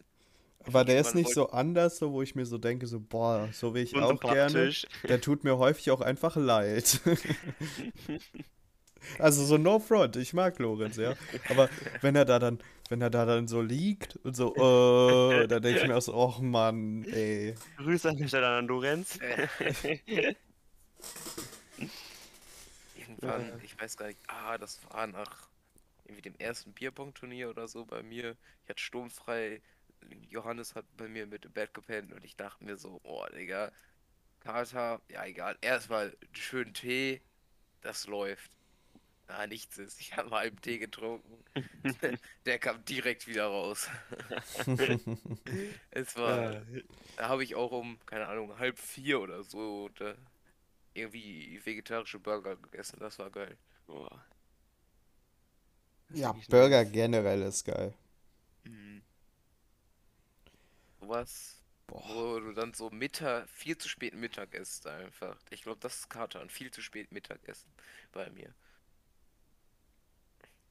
Aber 0.72 0.85
der 0.85 1.00
ist 1.00 1.14
nicht 1.14 1.31
so 1.33 1.50
anders, 1.50 1.98
so 1.98 2.12
wo 2.12 2.22
ich 2.22 2.35
mir 2.35 2.46
so 2.46 2.59
denke, 2.59 2.87
so, 2.87 3.00
boah, 3.00 3.48
so 3.52 3.74
will 3.74 3.83
ich 3.85 3.96
auch 3.96 4.20
gerne. 4.20 4.72
Der 5.09 5.20
tut 5.20 5.44
mir 5.44 5.59
häufig 5.59 5.90
auch 5.90 6.00
einfach 6.00 6.37
leid. 6.37 7.00
Also 9.18 9.44
so 9.44 9.57
no 9.59 9.79
front, 9.79 10.16
ich 10.16 10.33
mag 10.33 10.59
Lorenz, 10.59 10.96
ja. 10.96 11.14
Aber 11.48 11.70
wenn 12.00 12.16
er 12.16 12.24
da 12.24 12.38
dann, 12.38 12.59
wenn 12.88 13.00
er 13.00 13.11
da 13.11 13.24
dann 13.24 13.46
so 13.48 13.61
liegt 13.62 14.16
und 14.16 14.35
so, 14.37 14.55
äh, 14.57 15.46
dann 15.48 15.62
denke 15.62 15.79
ich 15.81 15.87
mir 15.87 15.96
auch 15.96 16.02
so, 16.02 16.14
och 16.14 16.40
Mann, 16.40 17.05
ey. 17.05 17.55
Grüße 17.76 18.09
an 18.11 18.16
der 18.16 18.29
Stelle 18.29 18.48
an 18.48 18.66
Lorenz. 18.66 19.18
Irgendwann, 22.94 23.52
Ja. 23.52 23.59
ich 23.62 23.79
weiß 23.79 23.96
gar 23.96 24.07
nicht, 24.09 24.20
ah, 24.29 24.59
das 24.59 24.81
war 24.90 25.07
nach 25.07 25.48
irgendwie 26.05 26.22
dem 26.22 26.37
ersten 26.38 26.72
Bierpong-Turnier 26.72 27.50
oder 27.50 27.68
so 27.68 27.85
bei 27.85 28.02
mir. 28.02 28.37
Ich 28.64 28.70
hatte 28.70 28.83
sturmfrei, 28.83 29.62
Johannes 30.29 30.75
hat 30.75 30.85
bei 30.97 31.09
mir 31.09 31.27
mit 31.27 31.45
dem 31.45 31.53
Bett 31.53 31.75
gepennt 31.75 32.12
und 32.12 32.25
ich 32.25 32.37
dachte 32.37 32.64
mir 32.64 32.77
so, 32.77 33.01
oh, 33.05 33.27
Digga, 33.35 33.73
Kater, 34.40 35.01
ja 35.09 35.25
egal, 35.25 35.57
erstmal 35.61 36.16
schön 36.33 36.73
Tee, 36.75 37.21
das 37.81 38.07
läuft. 38.07 38.51
Ah, 39.29 39.47
nichts 39.47 39.77
ist, 39.79 40.01
ich 40.01 40.16
habe 40.16 40.31
mal 40.31 40.47
einen 40.47 40.61
Tee 40.61 40.79
getrunken, 40.79 41.45
der 42.47 42.59
kam 42.59 42.85
direkt 42.85 43.27
wieder 43.27 43.47
raus. 43.47 43.88
Es 45.90 46.16
war, 46.16 46.62
da 47.16 47.29
habe 47.29 47.42
ich 47.42 47.55
auch 47.55 47.73
um, 47.73 47.99
keine 48.07 48.29
Ahnung, 48.29 48.59
halb 48.59 48.79
vier 48.79 49.21
oder 49.21 49.42
so 49.42 49.90
irgendwie 50.97 51.61
vegetarische 51.64 52.19
Burger 52.19 52.57
gegessen. 52.57 52.99
Das 53.01 53.19
war 53.19 53.31
geil. 53.31 53.57
Boah. 53.87 54.25
Ja, 56.12 56.35
Burger 56.49 56.85
generell 56.85 57.42
ist 57.42 57.64
geil. 57.64 57.92
Mhm. 58.64 59.03
Was, 61.09 61.62
Boah. 61.88 62.03
wo 62.14 62.40
du 62.40 62.53
dann 62.53 62.75
so 62.75 62.90
Mittag, 62.90 63.49
viel 63.51 63.77
zu 63.79 63.88
spät 63.88 64.14
Mittag 64.14 64.55
isst 64.55 64.87
einfach. 64.87 65.37
Ich 65.51 65.62
glaube, 65.62 65.81
das 65.81 66.01
ist 66.01 66.11
Katern. 66.11 66.51
Viel 66.51 66.71
zu 66.71 66.83
spät 66.83 67.12
Mittagessen 67.12 67.73
bei 68.12 68.31
mir. 68.31 68.55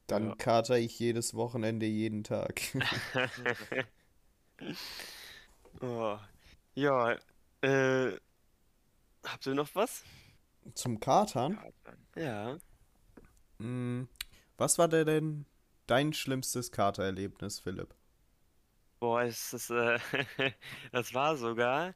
Dann 0.08 0.30
Ja. 0.30 0.34
kater 0.36 0.78
ich 0.78 0.98
jedes 0.98 1.34
Wochenende 1.34 1.86
jeden 1.86 2.24
Tag. 2.24 2.60
Oh. 5.80 6.18
Ja, 6.74 7.16
äh, 7.62 8.18
habt 9.24 9.46
ihr 9.46 9.54
noch 9.54 9.74
was? 9.74 10.04
Zum 10.74 11.00
Katern? 11.00 11.60
Katern. 11.60 12.06
Ja. 12.16 12.60
Hm, 13.58 14.08
was 14.58 14.78
war 14.78 14.88
denn 14.88 15.46
dein 15.88 16.12
schlimmstes 16.14 16.72
Katererlebnis, 16.72 17.58
Philipp? 17.60 17.95
Boah, 18.98 19.22
es 19.22 19.52
ist, 19.52 19.70
äh, 19.70 19.98
das 20.92 21.12
war 21.14 21.36
sogar 21.36 21.94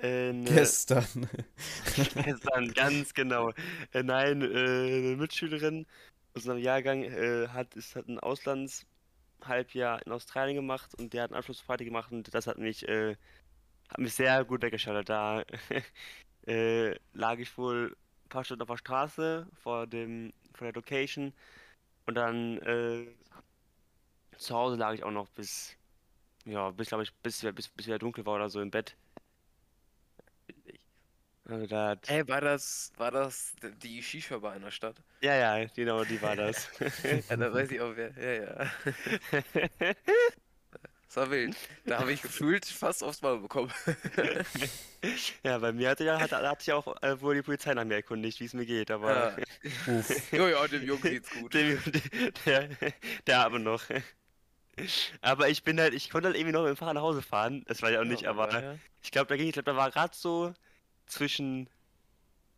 äh, 0.00 0.30
eine, 0.30 0.44
Gestern. 0.44 1.04
gestern, 2.24 2.72
ganz 2.72 3.12
genau. 3.14 3.52
Äh, 3.92 4.02
nein, 4.02 4.42
äh, 4.42 4.46
eine 4.46 5.16
Mitschülerin 5.16 5.86
aus 6.34 6.42
unserem 6.42 6.58
Jahrgang 6.58 7.02
äh, 7.04 7.48
hat, 7.48 7.74
ist, 7.76 7.96
hat 7.96 8.08
ein 8.08 8.18
Auslandshalbjahr 8.18 10.04
in 10.06 10.12
Australien 10.12 10.56
gemacht 10.56 10.94
und 10.94 11.12
der 11.12 11.24
hat 11.24 11.30
eine 11.30 11.38
Abschlussparty 11.38 11.84
gemacht 11.84 12.12
und 12.12 12.32
das 12.34 12.46
hat 12.46 12.58
mich, 12.58 12.88
äh, 12.88 13.16
hat 13.90 13.98
mich 13.98 14.14
sehr 14.14 14.44
gut 14.44 14.62
weggeschaltet. 14.62 15.10
Da 15.10 15.44
äh, 16.46 16.94
lag 17.12 17.38
ich 17.38 17.56
wohl 17.58 17.96
ein 18.24 18.28
paar 18.30 18.44
Stunden 18.44 18.62
auf 18.62 18.68
der 18.68 18.76
Straße 18.78 19.46
vor 19.62 19.86
dem, 19.86 20.32
vor 20.54 20.66
der 20.66 20.74
Location 20.74 21.34
und 22.06 22.14
dann 22.14 22.58
äh, 22.58 23.06
zu 24.38 24.54
Hause 24.54 24.76
lag 24.76 24.94
ich 24.94 25.04
auch 25.04 25.10
noch 25.10 25.28
bis, 25.30 25.76
ja, 26.44 26.70
bis, 26.70 26.88
glaube 26.88 27.04
ich, 27.04 27.14
bis, 27.22 27.40
bis, 27.54 27.68
bis 27.68 27.86
wieder 27.86 27.98
dunkel 27.98 28.24
war 28.26 28.34
oder 28.36 28.50
so 28.50 28.60
im 28.60 28.70
Bett. 28.70 28.96
Also 31.44 31.66
da 31.66 31.88
hat, 31.90 32.08
Ey, 32.08 32.26
war 32.28 32.40
das, 32.40 32.92
war 32.96 33.10
das 33.10 33.54
die 33.62 34.02
Shisha-Bar 34.02 34.56
in 34.56 34.62
der 34.62 34.70
Stadt? 34.70 35.02
ja, 35.20 35.34
ja, 35.58 35.66
genau, 35.74 36.04
die 36.04 36.20
war 36.22 36.36
das. 36.36 36.68
Ja, 37.28 37.36
da 37.36 37.52
weiß 37.52 37.70
ich 37.70 37.80
auch 37.80 37.94
wer. 37.96 38.12
Ja, 38.16 38.44
ja. 38.44 38.70
Das 41.06 41.16
war 41.16 41.30
wild. 41.32 41.56
Da 41.86 41.98
habe 41.98 42.12
ich 42.12 42.22
gefühlt 42.22 42.64
fast 42.64 43.02
aufs 43.02 43.20
Maul 43.20 43.40
bekommen. 43.40 43.72
Ja, 45.44 45.58
bei 45.58 45.72
mir 45.72 45.88
hatte 45.88 46.04
ja, 46.04 46.20
hatte, 46.20 46.36
hatte 46.36 46.62
ich 46.62 46.72
auch 46.72 47.02
äh, 47.02 47.20
wohl 47.22 47.34
die 47.34 47.42
Polizei 47.42 47.72
nach 47.72 47.84
mir 47.84 47.94
erkundigt, 47.96 48.38
wie 48.40 48.44
es 48.44 48.52
mir 48.52 48.66
geht, 48.66 48.90
aber 48.90 49.34
Ja. 49.36 49.36
Jo, 50.30 50.46
ja, 50.48 50.68
dem 50.68 50.82
Jungen 50.82 51.02
geht's 51.02 51.30
gut. 51.30 51.54
der, 51.54 51.78
der, 52.44 52.68
der 53.26 53.38
aber 53.44 53.58
noch. 53.58 53.82
Aber 55.20 55.48
ich 55.48 55.62
bin 55.62 55.78
halt, 55.80 55.94
ich 55.94 56.10
konnte 56.10 56.28
halt 56.28 56.36
irgendwie 56.36 56.52
noch 56.52 56.62
mit 56.62 56.70
dem 56.70 56.76
Fahrrad 56.76 56.94
nach 56.94 57.02
Hause 57.02 57.22
fahren. 57.22 57.64
Das 57.66 57.82
war 57.82 57.90
ja 57.90 58.00
auch 58.00 58.04
nicht, 58.04 58.22
Ja, 58.22 58.30
aber 58.30 58.62
ja. 58.62 58.76
ich 59.02 59.10
glaube, 59.10 59.28
da 59.28 59.36
ging, 59.36 59.46
ich 59.46 59.52
glaube, 59.54 59.70
da 59.70 59.76
war 59.76 59.90
gerade 59.90 60.14
so 60.16 60.52
zwischen 61.06 61.68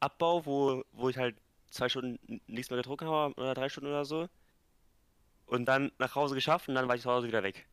Abbau, 0.01 0.45
wo, 0.47 0.85
wo 0.93 1.09
ich 1.09 1.17
halt 1.17 1.37
zwei 1.71 1.89
Stunden 1.89 2.41
nichts 2.47 2.71
mehr 2.71 2.77
getrunken 2.79 3.09
habe 3.09 3.35
oder 3.41 3.55
drei 3.55 3.69
Stunden 3.69 3.89
oder 3.89 4.05
so. 4.05 4.29
Und 5.47 5.67
dann 5.67 5.93
nach 5.99 6.15
Hause 6.15 6.35
geschafft 6.35 6.69
und 6.69 6.75
dann 6.75 6.89
war 6.89 6.97
ich 6.97 7.03
zu 7.03 7.11
Hause 7.11 7.27
wieder 7.29 7.43
weg. 7.43 7.67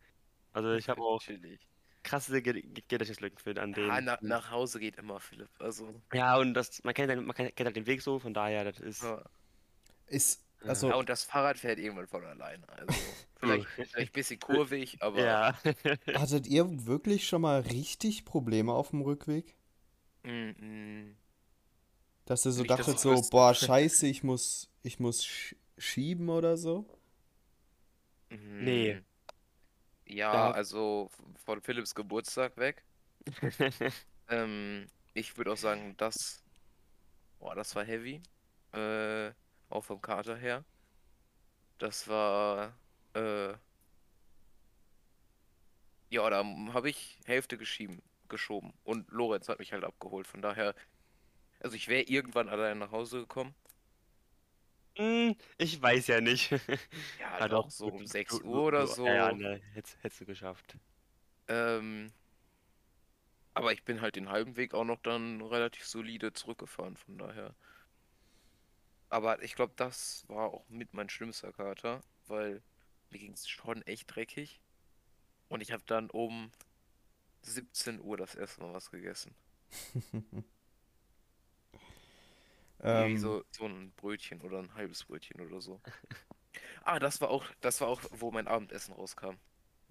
Also 0.53 0.73
ich 0.73 0.89
habe 0.89 1.01
auch 1.01 1.21
krasse 2.03 2.41
Ge- 2.41 2.61
Ge- 2.61 2.83
Gedächtnislücken 2.87 3.37
für 3.39 3.61
an 3.61 3.73
den. 3.73 3.87
Ja, 3.87 4.01
na, 4.01 4.17
nach 4.21 4.51
Hause 4.51 4.79
geht 4.79 4.97
immer, 4.97 5.19
Philipp. 5.19 5.49
Also, 5.59 6.01
Ja, 6.13 6.37
und 6.37 6.53
das, 6.53 6.83
man 6.83 6.93
kennt, 6.93 7.09
halt- 7.09 7.21
man 7.25 7.35
kennt, 7.35 7.59
halt 7.59 7.75
den 7.75 7.85
Weg 7.85 8.01
so, 8.01 8.19
von 8.19 8.33
daher, 8.33 8.63
das 8.63 8.79
ist. 8.79 9.03
ja. 9.03 9.23
Ist, 10.07 10.43
also, 10.65 10.89
ja, 10.89 10.95
und 10.95 11.07
das 11.07 11.23
Fahrrad 11.23 11.57
fährt 11.59 11.77
irgendwann 11.79 12.07
von 12.07 12.25
alleine. 12.25 12.67
Also, 12.69 12.93
vielleicht, 13.39 13.69
vielleicht 13.91 14.11
ein 14.11 14.13
bisschen 14.13 14.41
kurvig, 14.41 14.97
aber 15.01 15.39
Ja. 15.39 15.55
hattet 16.13 16.47
ihr 16.47 16.87
wirklich 16.87 17.27
schon 17.27 17.41
mal 17.43 17.61
richtig 17.61 18.25
Probleme 18.25 18.73
auf 18.73 18.89
dem 18.91 19.01
Rückweg? 19.01 19.55
Mm, 20.25 20.53
mm. 20.59 21.15
Dass 22.25 22.45
ihr 22.45 22.51
so 22.53 22.63
Nicht, 22.63 22.77
dachtet 22.79 22.97
so, 22.99 23.21
wüsste. 23.21 23.29
boah, 23.29 23.53
scheiße, 23.53 24.07
ich 24.07 24.23
muss, 24.23 24.69
ich 24.83 24.99
muss 24.99 25.25
sch 25.25 25.55
schieben 25.77 26.29
oder 26.29 26.55
so? 26.57 26.85
Nee. 28.59 28.99
Mm. 28.99 29.03
Ja, 30.05 30.49
Da- 30.49 30.51
also 30.51 31.09
von 31.45 31.61
Philipps 31.61 31.95
Geburtstag 31.95 32.57
weg. 32.57 32.83
Ähm, 34.29 34.87
ich 35.13 35.37
würde 35.37 35.51
auch 35.53 35.57
sagen, 35.57 35.95
das, 35.97 36.43
boah, 37.39 37.55
das 37.55 37.75
war 37.75 37.85
heavy. 37.85 38.21
Äh, 38.73 39.33
auch 39.69 39.83
vom 39.85 40.01
Kater 40.01 40.37
her. 40.37 40.65
Das 41.79 42.07
war, 42.07 42.78
äh, 43.13 43.57
ja, 46.09 46.29
da 46.29 46.43
habe 46.73 46.89
ich 46.89 47.19
Hälfte 47.25 47.57
geschieben, 47.57 48.01
geschoben. 48.27 48.73
Und 48.83 49.09
Lorenz 49.11 49.49
hat 49.49 49.59
mich 49.59 49.73
halt 49.73 49.83
abgeholt. 49.83 50.27
Von 50.27 50.41
daher, 50.41 50.75
also 51.61 51.75
ich 51.75 51.87
wäre 51.87 52.03
irgendwann 52.03 52.49
allein 52.49 52.79
nach 52.79 52.91
Hause 52.91 53.19
gekommen. 53.21 53.55
Hm, 54.97 55.35
ich 55.57 55.81
weiß 55.81 56.07
ja 56.07 56.21
nicht. 56.21 56.51
Ja, 56.51 56.57
Ja, 57.39 57.47
doch, 57.47 57.69
so 57.69 57.87
um 57.87 57.99
du- 57.99 58.07
6 58.07 58.33
du- 58.39 58.43
Uhr 58.45 58.63
oder 58.65 58.87
so. 58.87 59.05
Ja, 59.07 59.15
ja, 59.15 59.33
ne, 59.33 59.61
hättest, 59.73 59.97
hättest 60.03 60.21
du 60.21 60.25
geschafft. 60.25 60.77
Ähm, 61.47 62.11
aber 63.53 63.73
ich 63.73 63.83
bin 63.83 64.01
halt 64.01 64.15
den 64.15 64.29
halben 64.29 64.55
Weg 64.57 64.73
auch 64.73 64.85
noch 64.85 64.99
dann 65.01 65.41
relativ 65.41 65.85
solide 65.85 66.33
zurückgefahren, 66.33 66.97
von 66.97 67.17
daher. 67.19 67.55
Aber 69.09 69.41
ich 69.43 69.55
glaube, 69.55 69.73
das 69.75 70.23
war 70.27 70.47
auch 70.53 70.67
mit 70.69 70.93
mein 70.93 71.09
schlimmster 71.09 71.51
Kater, 71.53 72.01
weil 72.27 72.63
mir 73.11 73.19
ging 73.19 73.33
es 73.33 73.47
schon 73.47 73.81
echt 73.83 74.13
dreckig. 74.15 74.61
Und 75.49 75.61
ich 75.61 75.71
habe 75.71 75.83
dann 75.87 76.09
um 76.11 76.51
17 77.43 78.01
Uhr 78.01 78.17
das 78.17 78.35
erste 78.35 78.61
Mal 78.61 78.73
was 78.73 78.91
gegessen. 78.91 79.35
Ähm, 82.81 83.17
so, 83.17 83.43
so 83.51 83.65
ein 83.65 83.91
Brötchen 83.95 84.41
oder 84.41 84.59
ein 84.59 84.73
halbes 84.73 85.03
Brötchen 85.05 85.41
oder 85.41 85.61
so. 85.61 85.81
Ah, 86.83 86.99
das 86.99 87.21
war 87.21 87.29
auch, 87.29 87.45
das 87.61 87.81
war 87.81 87.87
auch, 87.87 88.01
wo 88.11 88.31
mein 88.31 88.47
Abendessen 88.47 88.93
rauskam. 88.93 89.35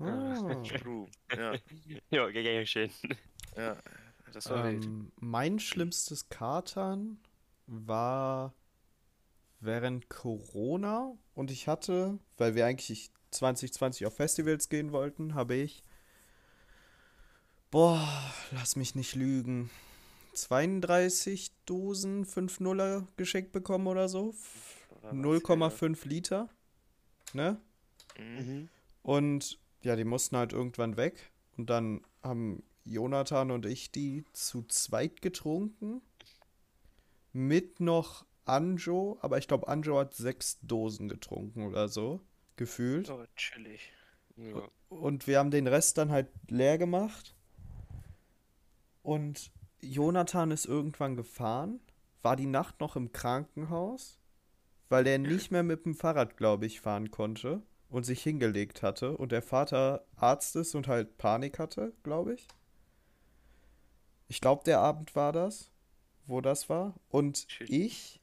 ah, 0.00 0.62
True. 0.64 1.08
Ja, 1.36 1.54
Ja, 2.10 2.28
ja, 2.28 2.40
ja, 2.40 2.66
schön. 2.66 2.90
ja, 3.56 3.76
das 4.32 4.48
war 4.50 4.62
wild. 4.62 4.90
ähm, 4.90 5.12
mein 5.16 5.58
schlimmstes 5.58 6.28
Katern 6.28 7.18
war 7.66 8.54
während 9.60 10.08
Corona 10.08 11.16
und 11.38 11.52
ich 11.52 11.68
hatte, 11.68 12.18
weil 12.36 12.56
wir 12.56 12.66
eigentlich 12.66 13.12
2020 13.30 14.06
auf 14.06 14.16
Festivals 14.16 14.68
gehen 14.68 14.90
wollten, 14.90 15.34
habe 15.34 15.54
ich, 15.54 15.84
boah, 17.70 18.04
lass 18.50 18.74
mich 18.74 18.96
nicht 18.96 19.14
lügen, 19.14 19.70
32 20.32 21.52
Dosen 21.64 22.26
5-0er 22.26 23.06
geschenkt 23.16 23.52
bekommen 23.52 23.86
oder 23.86 24.08
so. 24.08 24.34
Oder 24.90 25.12
was, 25.12 25.14
0,5 25.14 26.08
Liter. 26.08 26.48
Ne? 27.32 27.60
ja. 28.16 28.24
Mhm. 28.24 28.38
Mhm. 28.38 28.68
Und 29.04 29.60
ja, 29.82 29.94
die 29.94 30.04
mussten 30.04 30.36
halt 30.36 30.52
irgendwann 30.52 30.96
weg. 30.96 31.30
Und 31.56 31.70
dann 31.70 32.00
haben 32.20 32.64
Jonathan 32.84 33.52
und 33.52 33.64
ich 33.64 33.92
die 33.92 34.24
zu 34.32 34.64
zweit 34.64 35.22
getrunken. 35.22 36.02
Mit 37.32 37.78
noch 37.78 38.24
Anjo, 38.48 39.18
aber 39.20 39.38
ich 39.38 39.48
glaube, 39.48 39.68
Anjo 39.68 39.98
hat 39.98 40.14
sechs 40.14 40.58
Dosen 40.60 41.08
getrunken 41.08 41.66
oder 41.66 41.88
so, 41.88 42.20
gefühlt. 42.56 43.10
Oh, 43.10 43.24
chillig. 43.36 43.92
Ja. 44.36 44.68
Und 44.88 45.26
wir 45.26 45.38
haben 45.38 45.50
den 45.50 45.66
Rest 45.66 45.98
dann 45.98 46.10
halt 46.10 46.28
leer 46.48 46.78
gemacht. 46.78 47.34
Und 49.02 49.50
Jonathan 49.80 50.50
ist 50.50 50.66
irgendwann 50.66 51.16
gefahren, 51.16 51.80
war 52.22 52.36
die 52.36 52.46
Nacht 52.46 52.80
noch 52.80 52.96
im 52.96 53.12
Krankenhaus, 53.12 54.18
weil 54.88 55.06
er 55.06 55.18
nicht 55.18 55.50
mehr 55.50 55.62
mit 55.62 55.84
dem 55.84 55.94
Fahrrad, 55.94 56.36
glaube 56.36 56.66
ich, 56.66 56.80
fahren 56.80 57.10
konnte 57.10 57.62
und 57.88 58.04
sich 58.04 58.22
hingelegt 58.22 58.82
hatte. 58.82 59.16
Und 59.16 59.32
der 59.32 59.42
Vater 59.42 60.04
Arzt 60.16 60.56
ist 60.56 60.74
und 60.74 60.88
halt 60.88 61.18
Panik 61.18 61.58
hatte, 61.58 61.92
glaube 62.02 62.34
ich. 62.34 62.46
Ich 64.28 64.40
glaube, 64.40 64.64
der 64.64 64.80
Abend 64.80 65.16
war 65.16 65.32
das, 65.32 65.70
wo 66.26 66.40
das 66.40 66.68
war. 66.68 66.94
Und 67.08 67.46
ich 67.60 68.17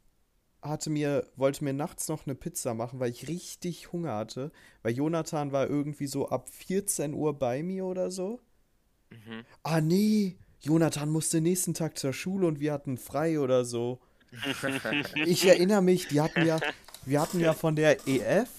hatte 0.66 0.90
mir, 0.90 1.28
wollte 1.36 1.64
mir 1.64 1.74
nachts 1.74 2.08
noch 2.08 2.26
eine 2.26 2.36
Pizza 2.36 2.74
machen, 2.74 3.00
weil 3.00 3.12
ich 3.12 3.28
richtig 3.28 3.92
Hunger 3.92 4.16
hatte. 4.16 4.52
Weil 4.84 4.94
Jonathan 4.94 5.52
war 5.52 5.70
irgendwie 5.70 6.08
so 6.08 6.30
ab 6.30 6.50
14 6.50 7.14
Uhr 7.14 7.38
bei 7.38 7.64
mir 7.64 7.86
oder 7.86 8.12
so. 8.12 8.40
Mhm. 9.10 9.46
Ah, 9.64 9.82
nee, 9.82 10.36
Jonathan 10.62 11.10
musste 11.10 11.42
nächsten 11.42 11.74
Tag 11.74 11.98
zur 11.98 12.14
Schule 12.14 12.48
und 12.48 12.60
wir 12.60 12.74
hatten 12.74 12.98
frei 12.98 13.40
oder 13.40 13.66
so. 13.66 14.00
Ich 15.26 15.46
erinnere 15.46 15.82
mich, 15.82 16.08
die 16.08 16.20
hatten 16.20 16.46
ja, 16.46 16.60
wir 17.06 17.22
hatten 17.22 17.40
ja 17.40 17.54
von 17.54 17.76
der 17.76 18.08
EF, 18.08 18.50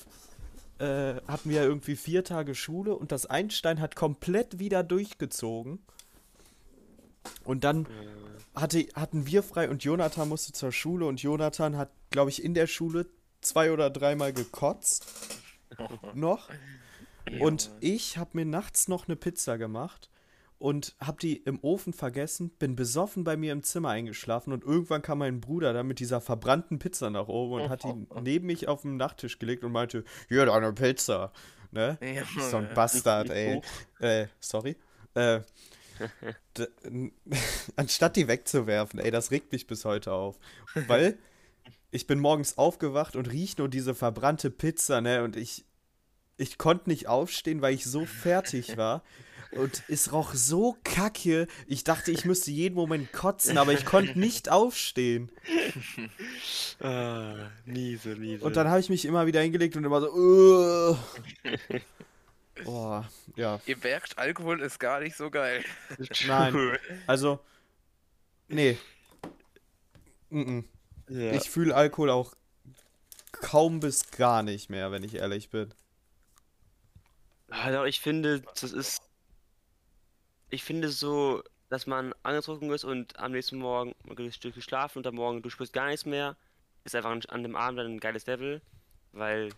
äh, 0.79 1.15
hatten 1.27 1.51
wir 1.51 1.57
ja 1.57 1.63
irgendwie 1.65 1.97
vier 1.97 2.25
Tage 2.25 2.55
Schule 2.55 2.95
und 2.95 3.13
das 3.13 3.27
Einstein 3.27 3.81
hat 3.81 3.97
komplett 3.97 4.59
wieder 4.59 4.83
durchgezogen. 4.83 5.81
Und 7.45 7.65
dann 7.65 7.87
hatte, 8.55 8.87
hatten 8.95 9.27
wir 9.27 9.43
frei 9.43 9.69
und 9.69 9.85
Jonathan 9.85 10.29
musste 10.29 10.53
zur 10.53 10.73
Schule 10.73 11.07
und 11.07 11.23
Jonathan 11.23 11.77
hat, 11.77 11.91
glaube 12.11 12.31
ich, 12.31 12.43
in 12.43 12.55
der 12.55 12.67
Schule 12.67 13.07
zwei 13.41 13.71
oder 13.71 13.91
dreimal 13.91 14.33
gekotzt. 14.33 15.07
noch. 16.15 16.49
Und 17.41 17.71
ich 17.81 18.19
habe 18.19 18.31
mir 18.35 18.45
nachts 18.45 18.89
noch 18.89 19.09
eine 19.09 19.17
Pizza 19.17 19.59
gemacht 19.59 20.11
und 20.59 20.95
habe 21.01 21.19
die 21.21 21.37
im 21.37 21.59
Ofen 21.63 21.93
vergessen, 21.93 22.51
bin 22.51 22.77
besoffen 22.77 23.25
bei 23.25 23.37
mir 23.37 23.53
im 23.53 23.63
Zimmer 23.63 23.91
eingeschlafen 23.91 24.53
und 24.53 24.65
irgendwann 24.65 25.03
kam 25.03 25.19
mein 25.19 25.41
Bruder 25.41 25.73
da 25.73 25.83
mit 25.83 25.99
dieser 25.99 26.21
verbrannten 26.21 26.79
Pizza 26.79 27.11
nach 27.11 27.29
oben 27.29 27.63
und 27.63 27.69
hat 27.69 27.85
die 27.85 28.07
neben 28.23 28.47
mich 28.47 28.69
auf 28.69 28.83
den 28.83 28.97
Nachttisch 28.97 29.39
gelegt 29.39 29.65
und 29.65 29.73
meinte, 29.73 30.05
hier, 30.29 30.47
deine 30.47 30.73
Pizza. 30.73 31.33
Ne? 31.73 31.99
Ja, 32.01 32.23
So 32.51 32.59
ein 32.59 32.73
Bastard, 32.75 33.29
ey. 33.31 33.61
Äh, 33.99 34.29
sorry. 34.41 34.77
Äh, 35.15 35.41
anstatt 37.77 38.17
die 38.17 38.29
wegzuwerfen, 38.29 39.01
ey, 39.01 39.11
das 39.11 39.31
regt 39.31 39.53
mich 39.53 39.67
bis 39.67 39.85
heute 39.85 40.13
auf. 40.13 40.39
Weil 40.87 41.19
ich 41.91 42.07
bin 42.07 42.19
morgens 42.19 42.59
aufgewacht 42.59 43.17
und 43.17 43.31
riech 43.31 43.57
nur 43.59 43.69
diese 43.69 43.95
verbrannte 43.95 44.51
Pizza, 44.51 45.01
ne? 45.01 45.23
Und 45.23 45.37
ich, 45.37 45.65
ich 46.37 46.59
konnte 46.59 46.89
nicht 46.91 47.09
aufstehen, 47.09 47.63
weil 47.63 47.75
ich 47.75 47.85
so 47.85 48.05
fertig 48.05 48.77
war. 48.77 49.03
Und 49.53 49.85
es 49.89 50.13
roch 50.13 50.35
so 50.35 50.77
kacke. 50.85 51.47
Ich 51.67 51.85
dachte, 51.85 52.11
ich 52.11 52.25
müsste 52.25 52.51
jeden 52.51 52.75
Moment 52.75 53.13
kotzen, 53.13 53.57
aber 53.59 53.73
ich 53.73 53.85
konnte 53.87 54.19
nicht 54.19 54.51
aufstehen. 54.51 55.31
Ah, 56.81 57.51
miese, 57.65 58.17
miese. 58.17 58.45
Und 58.45 58.57
dann 58.57 58.69
habe 58.69 58.81
ich 58.81 58.91
mich 58.91 59.05
immer 59.05 59.27
wieder 59.27 59.41
hingelegt 59.41 59.77
und 59.77 59.85
immer 59.85 60.01
so, 60.01 60.13
"Ugh." 60.13 60.99
Boah, 62.65 63.09
ja. 63.37 63.61
Ihr 63.67 63.77
merkt, 63.77 64.19
Alkohol 64.19 64.61
ist 64.61 64.79
gar 64.79 65.01
nicht 65.01 65.17
so 65.17 65.31
geil. 65.31 65.65
Nein. 66.27 66.79
Also, 67.07 67.41
nee. 68.49 68.79
Mm-mm. 70.31 70.65
Ja. 71.09 71.33
Ich 71.33 71.51
fühle 71.51 71.75
Alkohol 71.75 72.11
auch 72.11 72.35
kaum 73.33 73.81
bis 73.81 74.11
gar 74.11 74.43
nicht 74.43 74.71
mehr, 74.71 74.91
wenn 74.91 75.05
ich 75.05 75.15
ehrlich 75.15 75.51
bin. 75.51 75.73
Also 77.49 77.85
ich 77.85 78.01
finde, 78.01 78.41
das 78.41 78.73
ist. 78.73 79.03
Ich 80.49 80.65
finde 80.65 80.89
so, 80.91 81.43
dass 81.69 81.87
man 81.87 82.15
angetrunken 82.23 82.71
ist 82.71 82.85
und 82.85 83.19
am 83.19 83.33
nächsten 83.33 83.59
Morgen 83.59 83.95
geschlafen 84.15 84.99
und 84.99 85.07
am 85.07 85.17
Morgen 85.17 85.43
du 85.43 85.51
spürst 85.51 85.73
gar 85.73 85.89
nichts 85.89 86.07
mehr, 86.07 86.37
ist 86.85 86.95
einfach 86.95 87.11
an 87.11 87.43
dem 87.43 87.57
Abend 87.57 87.81
dann 87.81 87.87
ein 87.87 88.01
geiles 88.01 88.27
Level, 88.27 88.63
weil 89.13 89.51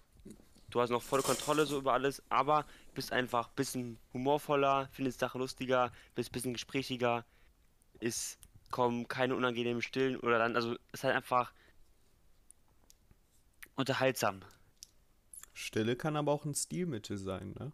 du 0.70 0.80
hast 0.80 0.90
noch 0.90 1.02
volle 1.02 1.22
Kontrolle 1.22 1.66
so 1.66 1.78
über 1.78 1.92
alles, 1.92 2.22
aber 2.28 2.66
bist 2.94 3.12
einfach 3.12 3.48
ein 3.48 3.54
bisschen 3.54 3.98
humorvoller, 4.12 4.88
findest 4.92 5.20
Sachen 5.20 5.40
lustiger, 5.40 5.92
bist 6.14 6.30
ein 6.30 6.32
bisschen 6.32 6.52
gesprächiger, 6.52 7.24
ist 8.00 8.38
kommen 8.70 9.08
keine 9.08 9.34
unangenehmen 9.34 9.82
Stillen 9.82 10.16
oder 10.18 10.38
dann, 10.38 10.54
also 10.54 10.76
ist 10.92 11.04
halt 11.04 11.16
einfach 11.16 11.52
unterhaltsam. 13.76 14.42
Stille 15.54 15.96
kann 15.96 16.16
aber 16.16 16.32
auch 16.32 16.44
ein 16.44 16.54
Stilmittel 16.54 17.18
sein, 17.18 17.54
ne? 17.58 17.72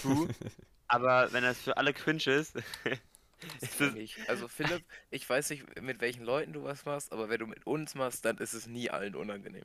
True. 0.00 0.28
aber 0.88 1.32
wenn 1.32 1.44
das 1.44 1.58
für 1.58 1.76
alle 1.76 1.92
cringe 1.92 2.24
ist, 2.24 2.56
ist 3.60 3.80
es 3.80 3.92
nicht. 3.92 4.28
Also 4.28 4.48
Philipp, 4.48 4.84
ich 5.10 5.28
weiß 5.28 5.50
nicht, 5.50 5.80
mit 5.80 6.00
welchen 6.00 6.24
Leuten 6.24 6.52
du 6.52 6.64
was 6.64 6.84
machst, 6.84 7.12
aber 7.12 7.28
wenn 7.28 7.38
du 7.38 7.46
mit 7.46 7.66
uns 7.66 7.94
machst, 7.94 8.24
dann 8.24 8.38
ist 8.38 8.54
es 8.54 8.66
nie 8.66 8.90
allen 8.90 9.14
unangenehm. 9.14 9.64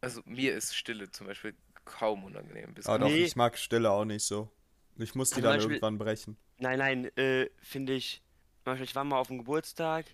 Also 0.00 0.22
mir 0.24 0.54
ist 0.54 0.74
Stille 0.74 1.10
zum 1.10 1.26
Beispiel 1.26 1.54
kaum 1.84 2.24
unangenehm. 2.24 2.74
Bis 2.74 2.86
Aber 2.86 2.98
doch, 3.00 3.08
Nee. 3.08 3.24
ich 3.24 3.36
mag 3.36 3.58
Stille 3.58 3.90
auch 3.90 4.04
nicht 4.04 4.24
so. 4.24 4.50
Ich 4.96 5.14
muss 5.14 5.30
die 5.30 5.34
Zum 5.36 5.42
dann 5.44 5.54
Beispiel- 5.56 5.72
irgendwann 5.76 5.98
brechen. 5.98 6.36
Nein, 6.58 6.78
nein, 6.78 7.16
äh, 7.16 7.48
finde 7.62 7.94
ich. 7.94 8.22
Zum 8.64 8.72
Beispiel, 8.72 8.84
ich 8.84 8.94
war 8.94 9.04
mal 9.04 9.18
auf 9.18 9.28
dem 9.28 9.38
Geburtstag. 9.38 10.06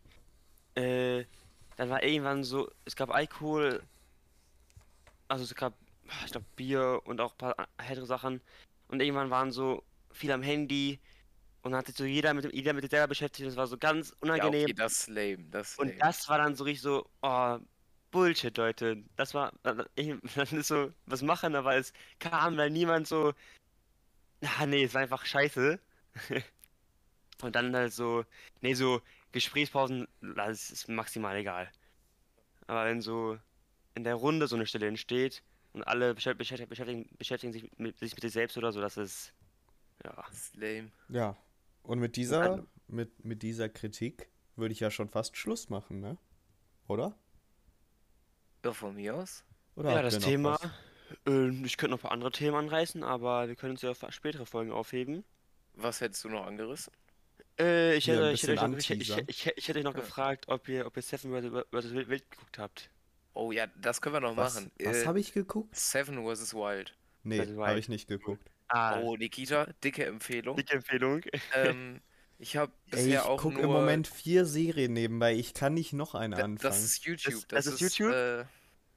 Äh, 0.75 1.25
dann 1.77 1.90
war 1.90 2.03
irgendwann 2.03 2.44
so, 2.44 2.70
es 2.85 2.94
gab 2.96 3.11
Alkohol. 3.11 3.83
Also 5.29 5.44
es 5.44 5.55
gab, 5.55 5.75
ich 6.25 6.31
glaube, 6.33 6.46
Bier 6.55 7.01
und 7.05 7.20
auch 7.20 7.33
ein 7.33 7.38
paar 7.38 7.68
härtere 7.79 8.07
Sachen. 8.07 8.40
Und 8.88 9.01
irgendwann 9.01 9.31
waren 9.31 9.51
so 9.51 9.83
viele 10.12 10.35
am 10.35 10.42
Handy. 10.42 11.01
Und 11.62 11.72
dann 11.72 11.79
hat 11.81 11.87
sich 11.87 11.96
so 11.96 12.05
jeder 12.05 12.33
mit, 12.33 12.44
dem, 12.44 12.53
jeder 12.53 12.72
mit 12.72 12.83
sich 12.85 12.90
selber 12.92 13.09
beschäftigt. 13.09 13.49
Das 13.49 13.57
war 13.57 13.66
so 13.66 13.77
ganz 13.77 14.11
Ja, 14.11 14.16
unangenehm. 14.20 14.64
okay, 14.64 14.75
das 14.75 14.92
ist 15.01 15.09
lame, 15.09 15.44
das 15.51 15.70
ist 15.72 15.79
Und 15.81 15.88
lame. 15.88 15.99
das 15.99 16.29
war 16.29 16.38
dann 16.38 16.55
so 16.55 16.62
richtig 16.62 16.83
so, 16.83 17.11
oh, 17.22 17.59
Bullshit, 18.16 18.57
Leute. 18.57 19.05
Das 19.16 19.35
war, 19.35 19.52
dann 19.62 19.85
dann 20.35 20.46
ist 20.59 20.68
so, 20.68 20.90
was 21.05 21.20
machen, 21.20 21.55
aber 21.55 21.76
es 21.76 21.92
kam 22.18 22.57
da 22.57 22.66
niemand 22.66 23.07
so, 23.07 23.35
ah 24.59 24.64
nee, 24.64 24.85
es 24.85 24.94
war 24.94 25.02
einfach 25.02 25.26
scheiße. 25.26 25.79
Und 27.42 27.55
dann 27.55 27.76
halt 27.76 27.92
so, 27.92 28.24
nee, 28.62 28.72
so 28.72 29.02
Gesprächspausen, 29.33 30.09
das 30.22 30.70
ist 30.70 30.88
maximal 30.88 31.37
egal. 31.37 31.70
Aber 32.66 32.87
wenn 32.87 33.02
so 33.02 33.38
in 33.94 34.05
der 34.05 34.14
Runde 34.14 34.46
so 34.46 34.57
eine 34.57 34.66
Stelle 34.66 34.88
entsteht 34.88 35.42
und 35.74 35.83
alle 35.83 36.14
beschäftigen, 36.14 36.38
beschäftigen, 36.38 36.68
beschäftigen, 36.70 37.16
beschäftigen 37.18 37.52
sich 37.52 37.70
mit, 37.76 37.98
sich 37.98 38.14
mit 38.14 38.22
sich 38.22 38.33
selbst 38.33 38.57
oder 38.57 38.72
so, 38.72 38.81
das 38.81 38.96
ist, 38.96 39.35
ja. 40.02 40.14
Das 40.26 40.33
ist 40.33 40.57
lame. 40.57 40.90
Ja. 41.11 41.37
Und 41.83 41.98
mit 41.98 42.16
dieser, 42.16 42.64
mit, 42.88 43.26
mit 43.26 43.42
dieser 43.42 43.68
Kritik 43.68 44.31
würde 44.57 44.72
ich 44.72 44.81
ja 44.81 44.90
schon 44.90 45.11
fast 45.11 45.37
Schluss 45.37 45.68
machen, 45.68 46.00
ne? 46.00 46.16
Oder? 46.88 47.14
Ja, 48.66 48.72
von 48.72 48.94
mir 48.94 49.14
aus. 49.14 49.44
Oder 49.76 49.92
Ja, 49.92 50.02
das 50.02 50.18
Thema, 50.18 50.59
was? 50.61 51.33
äh, 51.33 51.48
ich 51.64 51.76
könnte 51.76 51.92
noch 51.92 51.98
ein 51.98 52.02
paar 52.02 52.12
andere 52.12 52.31
Themen 52.33 52.57
anreißen, 52.57 53.02
aber 53.02 53.48
wir 53.48 53.57
können 53.57 53.72
uns 53.72 53.83
ja 53.83 53.90
auf 53.90 54.05
spätere 54.11 54.46
Folgen 54.46 54.72
aufheben. 54.72 55.24
Was 55.74 56.00
hättest 56.00 56.24
du 56.24 56.29
noch 56.31 56.46
angerissen? 56.46 56.92
Äh, 57.59 57.96
ich 57.96 58.07
hätte, 58.09 58.26
ein 58.26 58.35
ich 58.35 58.42
hätte 58.42 58.55
noch, 58.68 58.76
ich, 58.76 58.90
ich, 58.90 59.16
ich, 59.29 59.52
ich 59.57 59.68
hätte 59.68 59.79
euch 59.79 59.85
noch 59.85 59.94
Ja. 59.94 60.00
gefragt, 60.00 60.46
ob 60.48 60.68
ihr, 60.68 60.87
ob 60.87 60.96
ihr 60.96 61.02
Seven 61.02 61.31
vs. 61.33 61.92
Wild 61.92 62.09
Wild 62.09 62.31
geguckt 62.31 62.59
habt. 62.59 62.90
Oh 63.35 63.52
ja, 63.52 63.66
das 63.81 64.00
können 64.00 64.14
wir 64.14 64.20
noch 64.20 64.37
Was, 64.37 64.55
machen. 64.57 64.70
was 64.83 64.96
Äh, 65.02 65.07
habe 65.07 65.20
ich 65.20 65.33
geguckt? 65.33 65.74
Seven 65.76 66.16
vs. 66.26 66.55
Wild. 66.55 66.94
Nee, 67.22 67.38
das 67.38 67.48
habe 67.57 67.72
ich- 67.74 67.79
ich 67.81 67.88
nicht 67.88 68.09
geguckt. 68.09 68.42
Ah, 68.68 68.98
Oh, 69.00 69.16
Nikita, 69.16 69.66
dicke 69.85 70.05
Empfehlung. 70.07 70.57
dicke 70.57 70.74
Empfehlung. 70.74 71.22
ähm, 71.55 72.00
ich 72.38 72.57
habe 72.57 72.72
Ey, 72.90 72.98
ich 72.98 73.05
bisher 73.05 73.26
auch 73.29 73.40
gucke 73.40 73.55
nur... 73.57 73.64
im 73.64 73.70
Moment 73.70 74.09
vier 74.09 74.44
Serien 74.44 74.92
nebenbei. 74.92 75.35
Ich 75.35 75.55
kann 75.55 75.74
nicht 75.74 75.92
noch 75.92 76.14
eine 76.14 76.37
Da- 76.37 76.44
anfangen. 76.44 76.70
Das 76.72 76.83
ist 76.83 77.05
YouTube. 77.05 77.46
Das- 77.48 77.64
das 77.66 77.74
ist 77.81 77.81
YouTube? 77.98 78.12
Äh, 78.12 78.44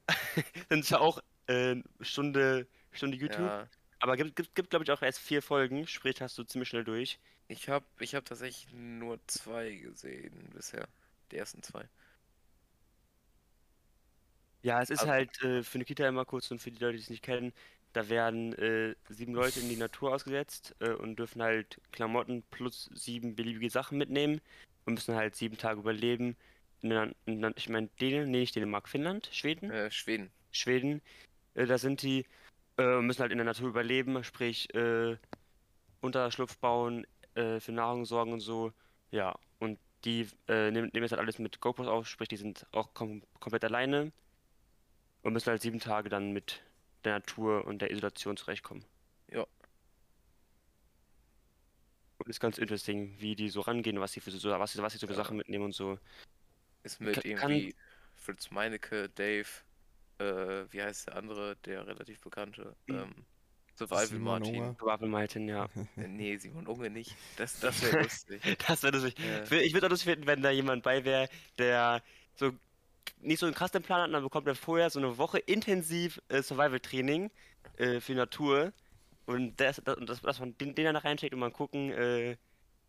Ist 0.70 0.90
ja 0.92 1.00
auch 1.00 1.20
äh, 1.48 1.76
Stunde, 2.02 2.68
Stunde 2.92 3.18
YouTube. 3.18 3.40
ja, 3.40 3.68
Aber 4.00 4.18
gibt, 4.18 4.36
gibt, 4.36 4.56
gibt 4.56 4.70
glaube 4.70 4.84
ich, 4.86 4.92
auch 4.92 5.02
erst 5.02 5.20
vier 5.20 5.42
Folgen, 5.42 5.88
sprich 5.88 6.22
hast 6.22 6.38
du 6.38 6.44
ziemlich 6.44 6.70
schnell 6.70 6.84
durch. 6.84 7.20
ich 7.48 7.70
habe 7.70 7.86
ich 8.00 8.16
hab 8.16 8.26
tatsächlich 8.26 8.72
nur 8.74 9.20
zwei 9.28 9.74
gesehen 9.76 10.50
bisher. 10.54 10.88
Die 11.32 11.38
ersten 11.38 11.62
zwei. 11.64 11.88
Ja, 14.62 14.82
es 14.82 14.90
ist 14.90 15.00
Also- 15.02 15.12
halt 15.12 15.42
äh, 15.44 15.64
für 15.64 15.78
Nikita 15.78 16.08
immer 16.08 16.26
kurz 16.26 16.52
und 16.52 16.60
für 16.60 16.72
die 16.72 16.80
Leute, 16.84 16.98
die 16.98 17.04
es 17.04 17.10
nicht 17.10 17.24
kennen, 17.24 17.54
da 17.94 18.10
werden 18.10 18.54
äh, 18.54 18.96
sieben 19.08 19.34
Leute 19.34 19.60
in 19.62 19.70
die 19.70 19.78
Natur 19.78 20.14
ausgesetzt 20.14 20.76
äh, 20.80 20.92
und 20.92 21.16
dürfen 21.18 21.42
halt 21.42 21.80
Klamotten 21.92 22.44
plus 22.52 22.90
sieben 22.94 23.36
beliebige 23.36 23.70
Sachen 23.70 23.98
mitnehmen 23.98 24.42
und 24.86 24.94
müssen 24.96 25.16
halt 25.16 25.36
sieben 25.36 25.58
Tage 25.58 25.80
überleben. 25.80 26.36
Ich 26.82 27.70
meine, 27.70 27.88
Dänemark, 28.00 28.28
nee, 28.28 28.40
nicht 28.40 28.56
Dänemark, 28.56 28.88
Finnland, 28.88 29.30
Schweden? 29.32 29.70
Äh, 29.70 29.92
Schweden. 29.92 30.32
Schweden, 30.52 31.02
äh, 31.56 31.66
da 31.66 31.78
sind 31.78 32.02
die, 32.02 32.26
äh, 32.78 33.02
müssen 33.02 33.22
halt 33.22 33.32
in 33.32 33.38
der 33.38 33.46
Natur 33.46 33.68
überleben, 33.70 34.24
sprich 34.24 34.74
äh, 34.74 35.18
Unterschlupf 36.02 36.58
bauen, 36.58 37.06
äh, 37.36 37.60
für 37.60 37.74
Nahrung 37.74 38.06
sorgen 38.06 38.34
und 38.34 38.40
so. 38.40 38.72
Ja, 39.12 39.38
und 39.60 39.78
die 40.06 40.28
äh, 40.48 40.72
nehmen, 40.72 40.90
nehmen 40.94 41.04
jetzt 41.04 41.12
halt 41.12 41.20
alles 41.20 41.40
mit 41.40 41.60
GoPros 41.60 41.88
auf, 41.88 42.08
sprich, 42.08 42.30
die 42.30 42.38
sind 42.38 42.66
auch 42.72 42.94
kom 42.94 43.22
komplett 43.42 43.66
alleine 43.66 44.12
und 45.24 45.34
müssen 45.34 45.50
halt 45.50 45.62
sieben 45.62 45.80
Tage 45.80 46.08
dann 46.10 46.32
mit 46.32 46.62
der 47.04 47.14
Natur 47.14 47.66
und 47.66 47.82
der 47.82 47.92
Isolation 47.92 48.38
zurechtkommen. 48.38 48.86
Ja. 49.32 49.46
Und 52.18 52.30
ist 52.30 52.40
ganz 52.40 52.58
interesting, 52.58 53.16
wie 53.20 53.36
die 53.36 53.50
so 53.50 53.62
rangehen, 53.62 54.00
was 54.00 54.14
sie 54.14 54.22
für 54.22 54.32
so, 54.32 54.50
was 54.50 54.74
sie, 54.74 54.82
was 54.82 54.94
sie 54.94 55.00
so 55.00 55.08
für 55.08 55.14
Ja. 55.14 55.18
Sachen 55.18 55.38
mitnehmen 55.38 55.66
und 55.66 55.74
so. 55.74 56.00
Ist 56.94 57.02
mit 57.02 57.16
Ka- 57.16 57.22
kann- 57.22 57.52
irgendwie 57.52 57.76
Fritz 58.16 58.52
Meinecke, 58.52 59.10
Dave, 59.10 59.48
äh, 60.20 60.66
wie 60.72 60.82
heißt 60.82 61.08
der 61.08 61.16
andere, 61.18 61.56
der 61.66 61.88
relativ 61.88 62.20
bekannte? 62.22 62.76
Ähm, 62.88 63.14
Survival 63.76 64.08
Simon 64.08 64.24
Martin. 64.24 64.56
Unger. 64.56 64.76
Waffel 64.82 65.08
Martin, 65.08 65.48
ja. 65.48 65.70
Äh, 65.98 66.08
Nee, 66.08 66.36
Simon 66.38 66.68
Unge 66.68 66.90
nicht. 66.90 67.16
Das, 67.38 67.60
das 67.60 67.82
wäre 67.82 68.02
lustig. 68.04 68.42
Das 68.68 68.84
wäre 68.84 68.94
lustig. 68.98 69.16
Ja. 69.20 69.44
Ich 69.44 69.50
wür- 69.50 69.62
Ich 69.62 69.74
würde 69.74 69.88
auch 69.88 69.92
lustig 69.92 70.10
finden, 70.12 70.28
wenn 70.28 70.42
da 70.42 70.52
jemand 70.52 70.84
bei 70.84 71.06
wäre, 71.06 71.30
der 71.58 72.02
so 72.36 72.52
nicht 73.22 73.40
so 73.40 73.46
einen 73.46 73.56
krassen 73.56 73.82
Plan 73.82 74.02
hat, 74.02 74.14
dann 74.14 74.24
bekommt 74.24 74.48
er 74.48 74.56
vorher 74.56 74.90
so 74.90 75.00
eine 75.00 75.18
Woche 75.18 75.40
intensiv 75.40 76.22
äh, 76.30 76.42
Survival-Training 76.42 77.32
äh, 77.78 78.00
für 78.02 78.14
Natur. 78.14 78.74
Und 79.26 79.60
das, 79.60 79.82
das, 79.86 79.98
das, 80.06 80.22
dass 80.22 80.40
man 80.40 80.58
den, 80.58 80.76
den 80.76 80.86
dann 80.86 80.96
da 80.96 81.00
reinsteckt 81.02 81.34
und 81.34 81.40
mal 81.40 81.52
gucken, 81.52 81.92
äh, 81.92 82.36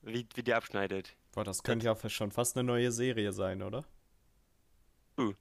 wie, 0.02 0.26
wie 0.34 0.42
der 0.42 0.56
abschneidet. 0.56 1.14
Boah, 1.32 1.44
das 1.44 1.62
könnte 1.62 1.86
ja 1.86 1.96
schon 2.08 2.32
fast 2.32 2.56
eine 2.56 2.64
neue 2.64 2.90
Serie 2.90 3.32
sein, 3.32 3.62
oder? 3.62 3.84
Uh. 5.16 5.32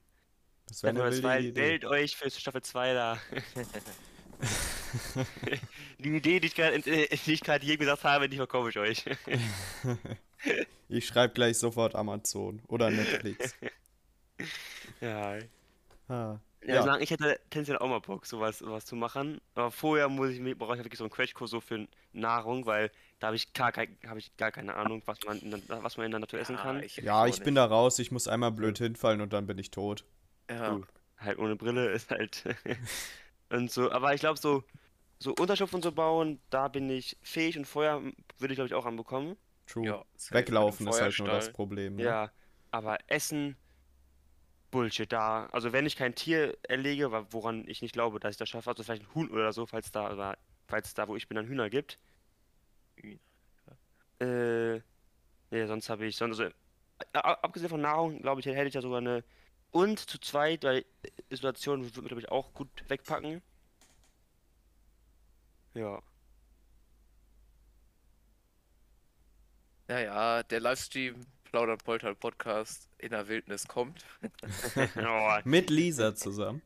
Das 0.66 0.82
wäre 0.82 0.94
Wenn 0.94 1.02
eine 1.02 1.22
weil, 1.22 1.44
Idee. 1.46 1.60
meldet 1.60 1.90
euch 1.90 2.16
für 2.16 2.30
Staffel 2.30 2.62
2 2.62 2.94
da. 2.94 3.18
Die 5.98 6.16
Idee, 6.16 6.40
die 6.40 6.46
ich 6.46 6.54
gerade 6.54 6.76
äh, 6.76 7.16
die 7.16 7.32
ich 7.32 7.40
gerade 7.40 7.64
jedem 7.64 7.80
gesagt 7.80 8.04
habe, 8.04 8.28
die 8.28 8.36
verkaufe 8.36 8.70
ich 8.70 8.78
euch. 8.78 9.04
Ich 10.88 11.06
schreibe 11.06 11.34
gleich 11.34 11.58
sofort 11.58 11.94
Amazon 11.94 12.62
oder 12.66 12.90
Netflix. 12.90 13.54
Ja. 15.02 15.38
ah. 16.08 16.38
Ja, 16.62 16.74
Ja. 16.76 16.82
sagen, 16.82 17.02
ich 17.02 17.10
hätte 17.10 17.40
tendenziell 17.50 17.78
auch 17.78 17.88
mal 17.88 18.00
Bock, 18.00 18.26
sowas, 18.26 18.58
sowas 18.58 18.84
zu 18.84 18.94
machen. 18.96 19.40
Aber 19.54 19.70
vorher 19.70 20.08
muss 20.08 20.30
ich 20.30 20.40
mir, 20.40 20.54
brauche 20.56 20.76
ich 20.76 20.84
wirklich 20.84 20.98
so 20.98 21.04
einen 21.04 21.10
Crashkurs 21.10 21.50
so 21.50 21.60
für 21.60 21.86
Nahrung, 22.12 22.66
weil 22.66 22.90
da 23.18 23.28
habe 23.28 23.36
ich 23.36 23.52
gar, 23.54 23.72
habe 23.72 24.18
ich 24.18 24.36
gar 24.36 24.50
keine 24.52 24.74
Ahnung, 24.74 25.02
was 25.06 25.18
man 25.26 25.38
in 25.40 25.50
der, 25.50 25.60
was 25.82 25.96
man 25.96 26.06
in 26.06 26.10
der 26.12 26.20
Natur 26.20 26.38
essen 26.40 26.56
kann. 26.56 26.82
ich, 26.82 26.96
Ja, 26.98 27.26
ich 27.26 27.42
bin 27.42 27.54
da 27.54 27.64
raus, 27.64 27.98
ich 27.98 28.10
muss 28.10 28.28
einmal 28.28 28.52
blöd 28.52 28.78
hinfallen 28.78 29.20
und 29.20 29.32
dann 29.32 29.46
bin 29.46 29.58
ich 29.58 29.70
tot. 29.70 30.04
Ja, 30.50 30.74
Uh, 30.76 30.82
halt 31.16 31.38
ohne 31.38 31.56
Brille 31.56 31.90
ist 31.92 32.10
halt 32.10 32.44
und 33.50 33.70
so. 33.70 33.90
Aber 33.90 34.14
ich 34.14 34.20
glaube 34.20 34.38
so, 34.38 34.64
so 35.18 35.32
Unterschlupf 35.34 35.72
und 35.74 35.82
so 35.82 35.92
bauen, 35.92 36.40
da 36.50 36.68
bin 36.68 36.88
ich 36.90 37.16
fähig 37.22 37.56
und 37.58 37.66
Feuer 37.66 38.02
würde 38.38 38.52
ich 38.52 38.56
glaube 38.56 38.66
ich 38.68 38.74
auch 38.74 38.86
anbekommen. 38.86 39.36
True. 39.66 39.86
ja. 39.86 40.04
Weglaufen 40.30 40.88
ist 40.88 41.00
halt 41.00 41.18
nur 41.18 41.28
das. 41.28 41.52
Problem. 41.52 41.96
Ne? 41.96 42.02
Ja, 42.04 42.30
aber 42.70 42.98
Essen, 43.06 43.56
Bullshit 44.70 45.10
da. 45.12 45.46
Also 45.52 45.72
wenn 45.72 45.86
ich 45.86 45.96
kein 45.96 46.14
Tier 46.14 46.56
erlege, 46.68 47.10
woran 47.32 47.66
ich 47.68 47.82
nicht 47.82 47.92
glaube, 47.92 48.20
dass 48.20 48.32
ich 48.32 48.36
das 48.38 48.48
schaffe, 48.48 48.70
also 48.70 48.82
vielleicht 48.82 49.02
ein 49.02 49.14
Huhn 49.14 49.30
oder 49.30 49.52
so, 49.52 49.66
falls 49.66 49.90
da, 49.92 50.12
oder 50.12 50.38
falls 50.68 50.94
da, 50.94 51.08
wo 51.08 51.16
ich 51.16 51.28
bin, 51.28 51.36
dann 51.36 51.46
Hühner 51.46 51.70
gibt. 51.70 51.98
Hühner, 52.96 53.18
Äh, 54.20 54.76
nee, 55.50 55.66
sonst 55.66 55.90
habe 55.90 56.06
ich, 56.06 56.16
sonst, 56.16 56.40
also, 56.40 56.52
abgesehen 57.14 57.70
von 57.70 57.80
Nahrung, 57.82 58.22
glaube 58.22 58.40
ich, 58.40 58.46
hätte 58.46 58.68
ich 58.68 58.74
ja 58.74 58.82
sogar 58.82 58.98
eine, 59.00 59.24
und 59.72 59.98
zu 60.00 60.20
zweit, 60.20 60.64
weil 60.64 60.86
Isolation 61.30 61.84
würde 61.84 62.08
glaube 62.08 62.20
ich, 62.22 62.30
auch 62.30 62.54
gut 62.54 62.70
wegpacken. 62.88 63.42
Ja. 65.74 66.00
Naja, 69.88 70.42
der 70.44 70.60
Livestream 70.60 71.26
Plaudert 71.50 71.84
Polter 71.84 72.14
Podcast 72.14 72.88
in 72.98 73.10
der 73.10 73.28
Wildnis 73.28 73.66
kommt. 73.66 74.04
Oh, 74.96 75.38
Mit 75.44 75.68
Lisa 75.68 76.14
zusammen. 76.14 76.62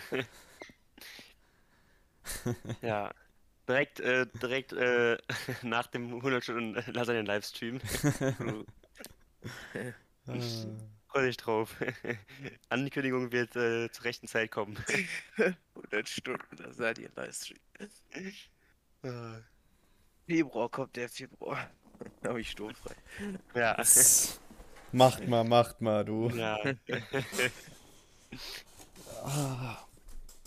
ja. 2.82 3.12
Direkt, 3.66 4.00
äh, 4.00 4.26
direkt, 4.42 4.72
äh, 4.72 5.16
nach 5.62 5.86
dem 5.86 6.16
100 6.16 6.42
Stunden 6.42 6.92
Lasagne-Livestream. 6.92 7.80
Ah. 10.26 10.34
Freu 11.06 11.26
dich 11.26 11.36
drauf. 11.38 11.76
Ankündigung 12.68 13.32
wird 13.32 13.56
äh, 13.56 13.90
zur 13.90 14.04
rechten 14.04 14.26
Zeit 14.26 14.50
kommen. 14.50 14.76
100 15.74 16.08
Stunden, 16.08 16.56
da 16.56 16.72
seid 16.72 16.98
ihr 16.98 17.10
Livestream. 17.16 17.58
Ah, 19.02 19.38
Februar 20.26 20.68
kommt 20.68 20.96
der 20.96 21.08
Februar. 21.08 21.70
Da 22.22 22.30
habe 22.30 22.40
ich 22.40 22.50
sturmfrei. 22.50 22.94
Ja. 23.54 23.76
Macht 24.92 25.28
mal, 25.28 25.44
macht 25.44 25.80
mal, 25.80 26.04
du. 26.04 26.28
Ja. 26.30 26.58
Ah, 29.22 29.76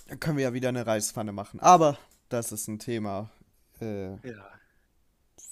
dann 0.07 0.19
können 0.19 0.37
wir 0.37 0.45
ja 0.45 0.53
wieder 0.53 0.69
eine 0.69 0.87
Reispfanne 0.87 1.31
machen. 1.31 1.59
Aber 1.59 1.95
das 2.29 2.51
ist 2.51 2.67
ein 2.67 2.79
Thema 2.79 3.29
äh, 3.81 4.13
ja. 4.27 4.49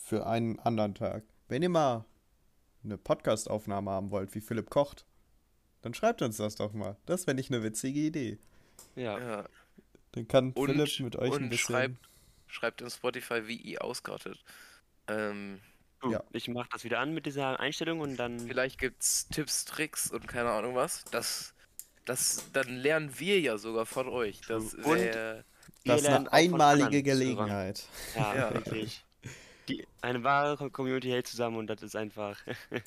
für 0.08 0.26
einen 0.26 0.58
anderen 0.60 0.96
Tag. 0.96 1.24
Wenn 1.48 1.62
ihr 1.62 1.70
mal 1.70 2.06
eine 2.84 2.98
Podcast-Aufnahme 2.98 3.92
haben 3.92 4.10
wollt, 4.10 4.34
wie 4.34 4.42
Philipp 4.42 4.72
kocht, 4.72 5.06
dann 5.84 5.94
schreibt 5.94 6.24
uns 6.24 6.38
das 6.38 6.56
doch 6.56 6.74
mal. 6.74 6.98
Das 7.06 7.28
wäre 7.28 7.36
nicht 7.36 7.52
eine 7.52 7.62
witzige 7.62 8.00
Idee. 8.00 8.40
Ja. 8.96 9.20
Ja. 9.20 9.50
Dann 10.14 10.28
kann 10.28 10.52
Und, 10.54 10.72
Philipp 10.72 11.00
mit 11.02 11.16
euch 11.18 11.34
ein 11.34 11.44
und 11.44 11.50
bisschen. 11.50 11.76
schreibt, 11.76 12.10
schreibt 12.48 12.82
in 12.82 12.90
Spotify, 12.90 13.48
wie 13.48 13.58
ihr 13.58 13.84
auskartet. 13.84 14.44
Ähm, 15.08 15.60
Du, 16.02 16.12
Ja. 16.12 16.24
Ich 16.32 16.48
mach 16.48 16.68
das 16.68 16.84
wieder 16.84 17.00
an 17.00 17.14
mit 17.14 17.26
dieser 17.26 17.60
Einstellung 17.60 18.00
und 18.00 18.18
dann. 18.18 18.40
vielleicht 18.40 18.80
gibt's 18.80 19.28
Tipps, 19.30 19.66
Tricks 19.66 20.10
und 20.12 20.28
keine 20.28 20.50
Ahnung 20.52 20.76
was. 20.76 21.04
Das, 21.12 21.54
das, 22.06 22.46
dann 22.54 22.68
lernen 22.78 23.12
wir 23.20 23.40
ja 23.40 23.58
sogar 23.58 23.86
von 23.86 24.08
euch. 24.10 24.42
Das 24.48 24.74
Und- 24.74 24.86
wär, 24.98 25.44
Das 25.86 26.02
ist 26.02 26.08
eine 26.08 26.32
einmalige. 26.34 27.04
Gelegenheit. 27.04 27.84
Ja, 28.16 28.36
Ja. 28.36 28.54
wirklich. 28.54 29.04
Die, 29.70 29.88
eine 30.02 30.24
wahre 30.24 30.58
Co- 30.58 30.70
Community 30.72 31.10
hält 31.10 31.28
zusammen 31.28 31.58
und 31.58 31.68
das 31.68 31.82
ist 31.84 31.96
einfach 31.96 32.40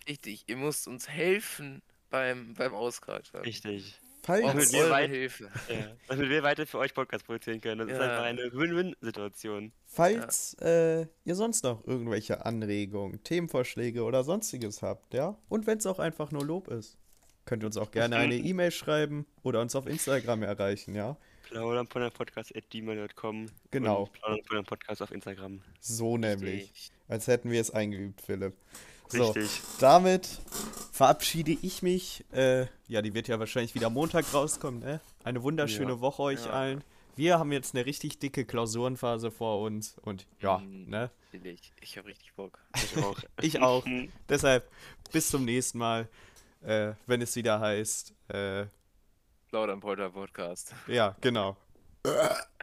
richtig. 0.09 0.45
Ihr 0.49 0.57
müsst 0.57 0.89
uns 0.89 1.09
helfen 1.09 1.83
beim, 2.11 2.55
beim 2.55 2.75
Auskarten. 2.75 3.41
richtig. 3.43 3.99
Falls, 4.25 4.73
wir 4.73 4.81
eure 4.81 4.91
weit- 4.91 5.11
Hilfe. 5.11 5.45
Ja. 5.69 5.87
Damit 6.09 6.31
wir 6.31 6.43
weiter 6.43 6.67
für 6.67 6.79
euch 6.79 6.95
Podcast 6.95 7.27
produzieren 7.27 7.61
können. 7.61 7.79
Das 7.87 7.89
ist 7.89 7.97
Ja. 7.99 8.03
einfach 8.11 8.25
eine 8.25 8.53
Win-Win-Situation. 8.53 9.73
falls 9.87 10.55
äh, 10.61 11.07
ihr 11.25 11.35
sonst 11.35 11.63
noch 11.65 11.87
irgendwelche 11.87 12.45
Anregungen, 12.47 13.23
Themenvorschläge 13.23 14.03
oder 14.03 14.25
sonstiges 14.25 14.83
habt, 14.83 15.15
ja? 15.15 15.37
Und 15.49 15.67
wenn 15.67 15.79
es 15.79 15.87
auch 15.87 15.99
einfach 15.99 16.31
nur 16.31 16.45
Lob 16.45 16.69
ist, 16.69 16.97
könnt 17.45 17.63
ihr 17.63 17.67
uns 17.67 17.77
auch 17.77 17.91
gerne 17.91 18.17
eine 18.17 18.37
E-Mail 18.37 18.71
schreiben 18.71 19.27
oder 19.43 19.61
uns 19.61 19.77
auf 19.77 19.87
Instagram 19.87 20.43
erreichen, 20.43 20.95
ja? 20.95 21.17
Plaudern 21.51 21.87
von 21.87 22.01
der 22.03 22.11
Podcast 22.11 22.57
at 22.57 22.69
gmail.com. 22.71 23.47
Genau. 23.71 24.05
Und 24.05 24.13
Plaudern 24.15 24.45
von 24.45 24.57
der 24.57 24.63
Podcast 24.65 25.03
auf 25.03 25.11
Instagram. 25.13 25.61
So 25.79 26.17
nämlich. 26.17 26.91
Als 27.07 27.27
hätten 27.27 27.51
wir 27.51 27.61
es 27.61 27.71
eingeübt, 27.71 28.23
Philipp. 28.23 28.55
So, 29.09 29.31
Richtig. 29.31 29.61
damit 29.81 30.27
verabschiede 30.93 31.57
ich 31.63 31.83
mich. 31.83 32.25
Äh, 32.33 32.67
ja, 32.89 33.03
die 33.03 33.15
wird 33.15 33.29
ja 33.29 33.39
wahrscheinlich 33.39 33.75
wieder 33.75 33.91
Montag 33.91 34.33
rauskommen, 34.33 34.81
ne? 34.81 35.01
Eine 35.23 35.43
wunderschöne 35.43 35.93
Ja. 35.93 36.01
Woche 36.01 36.23
euch 36.23 36.45
Ja. 36.47 36.53
allen. 36.53 36.85
Wir 37.17 37.39
haben 37.39 37.53
jetzt 37.53 37.75
eine 37.77 37.87
richtig 37.87 38.19
dicke 38.19 38.45
Klausurenphase 38.45 39.31
vor 39.31 39.61
uns 39.61 39.97
und 40.03 40.27
ja, 40.41 40.59
Mhm. 40.59 40.89
ne? 40.91 41.11
Ich, 41.33 41.73
ich 41.81 41.97
habe 41.99 42.09
richtig 42.09 42.33
Bock. 42.35 42.59
Ich 42.75 42.97
auch. 43.03 43.19
Ich 43.41 43.63
auch. 43.63 43.85
Deshalb 44.29 44.69
bis 45.13 45.31
zum 45.31 45.45
nächsten 45.45 45.79
Mal, 45.79 46.09
äh, 46.63 46.93
wenn 47.07 47.21
es 47.23 47.37
wieder 47.37 47.61
heißt, 47.61 48.15
äh, 48.29 48.67
am 49.53 49.81
Polter 49.81 50.11
Podcast. 50.11 50.75
ja, 50.89 51.15
genau. 51.21 51.57